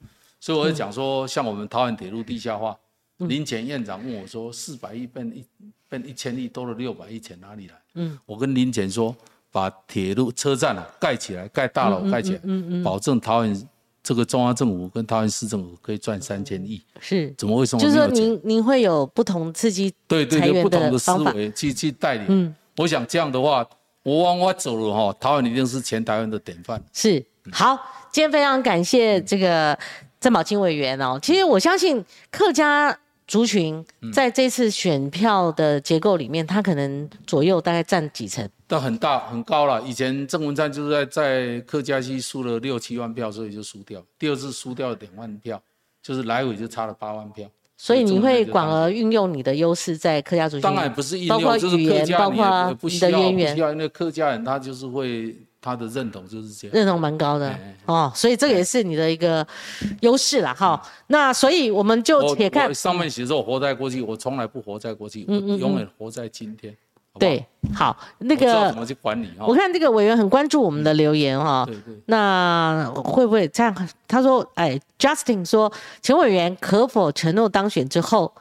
[0.41, 2.77] 所以我就讲说，像我们桃园铁路地下化，
[3.19, 5.45] 林前院长问我说，四百亿变一
[5.89, 7.75] 变一千亿，多了六百亿钱哪里来？
[7.95, 9.15] 嗯，我跟林前说。
[9.51, 13.69] 把铁路车站啊盖起来，盖大楼盖起来，嗯嗯保证桃园
[14.03, 16.83] 这个中央政府跟桃园市政府可以赚三千亿。
[17.01, 17.83] 是，怎么为什么？
[17.83, 22.27] 就是说您您会有不同刺激对对对不同的思维去去带领。
[22.29, 23.67] 嗯，我想这样的话，
[24.03, 26.81] 我往外走了哈，桃园一定是全台湾的典范。
[26.93, 27.75] 是，好，
[28.13, 29.77] 今天非常感谢这个
[30.21, 31.19] 郑宝清委员哦。
[31.23, 32.99] 其实我相信客家。
[33.29, 38.49] 族群在这次选票的结构里面，他可能左右大概占几成？
[38.67, 39.83] 但很大很高了。
[39.83, 44.03] 以前郑文灿就是在在客家区输了六七万票，所以就输掉。
[44.19, 45.63] 第二次输掉了两万票，
[46.03, 47.47] 就是来回就差了八万票。
[47.77, 53.59] 所以你会广而运用你的优势在客家族群，当然不是运用，包括语言，包括你的渊源。
[53.59, 55.37] 因为客家人他就是会。
[55.69, 57.55] 他的认同就是这样，认同蛮高的
[57.87, 59.47] 哦，所以这个也是你的一个
[60.01, 60.81] 优势了哈。
[61.09, 66.77] 那所以我们就且看上面写着“活在过去”，我从来不活在过去，我永远活在今天。
[67.19, 69.29] 对，好，那个怎么去管理？
[69.41, 71.65] 我看这个委员很关注我们的留言哈。
[71.67, 72.01] 对对。
[72.07, 73.89] 那会不会这样？
[74.07, 78.33] 他说：“哎，Justin 说，前委员可否承诺当选之后，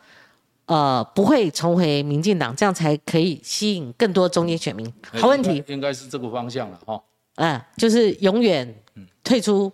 [0.67, 7.01] 呃，不会重回民进党，这样才可以吸引更多中间选民？”好问题，应该是这个方向了哈。
[7.37, 8.75] 嗯，就是永远
[9.23, 9.71] 退出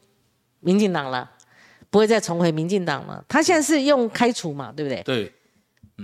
[0.62, 1.30] 民进党了，
[1.90, 3.22] 不会再重回民进党了。
[3.28, 5.04] 他现在是用开除嘛，对不对？
[5.04, 5.34] 对。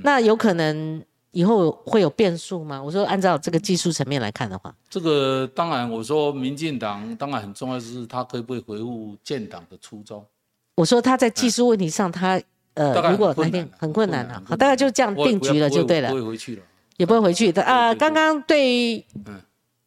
[0.03, 1.01] 那有可能。
[1.31, 2.81] 以后会有变数吗？
[2.81, 10.25] 我说按照这个技术层面来看的话，这个当然，我说民进党当然很重要，就是他可不可以回复建党的初衷。
[10.73, 12.41] 我说他在技术问题上，他
[12.73, 16.63] 呃，如果那天很困难了，好，大概就这样定局了就对了，不会回去了，
[16.97, 17.93] 也不会回去的啊。
[17.93, 19.39] 刚刚对嗯，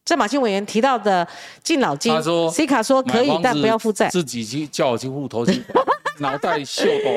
[0.04, 1.26] 郑马庆委员提到的
[1.62, 5.84] 敬老金，他说 C 卡说可以，但不要负债，自己去叫我去户头期款。
[6.18, 7.10] 脑袋秀啊，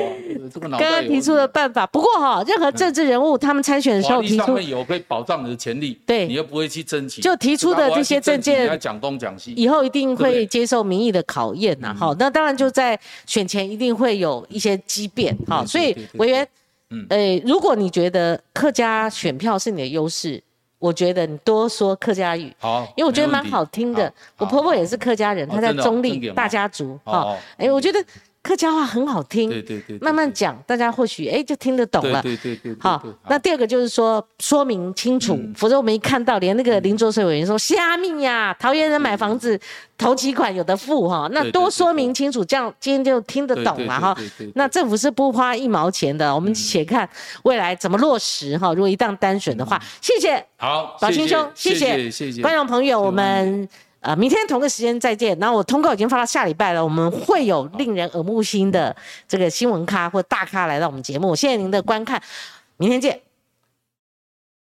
[0.52, 11.94] 这个脑袋刚刚提出的办法，不过哈，任何政治人物他们参选的时候提出，有可以保障你的权利，对，你又不会去争取，就提出的这些证件，讲东讲西，以后一定会接受民意的考验呐。
[11.96, 15.36] 好，那当然就在选前一定会有一些激变。
[15.46, 16.48] 好，所以委员，
[16.90, 20.42] 嗯，呃，如果你觉得客家选票是你的优势，
[20.86, 24.12] 我觉得你多说客家语，好，因为我觉得蛮好听的。
[24.38, 27.98] 我婆婆也是客家人，她在中立大家族，哈，哎，我觉得。
[28.46, 32.22] 客家话很好听，对对对，慢慢讲，大家或许哎就听得懂了。
[32.22, 33.02] 对对对，好。
[33.28, 39.58] 那第二个就是说说明清楚，否则我们一看到连那个林卓水委员说虾米呀，桃园人买房子
[39.98, 44.16] 头期款有的付哈，那多说明清楚，这样今天就听得懂了哈。
[44.54, 47.08] 那政府是不花一毛钱的，我们且看
[47.42, 48.72] 未来怎么落实哈。
[48.72, 50.46] 如果一旦单选的话，谢谢。
[50.56, 53.68] 好，宝清兄，谢谢谢谢观众朋友，我们。
[54.06, 55.36] 啊，明天同个时间再见。
[55.40, 58.94] 然后我通告已经发到下礼拜了，我们会有令人耳目新的
[59.26, 61.34] 这个新闻咖或大咖来到我们节目。
[61.34, 62.22] 谢谢您的观看，
[62.76, 63.25] 明天见。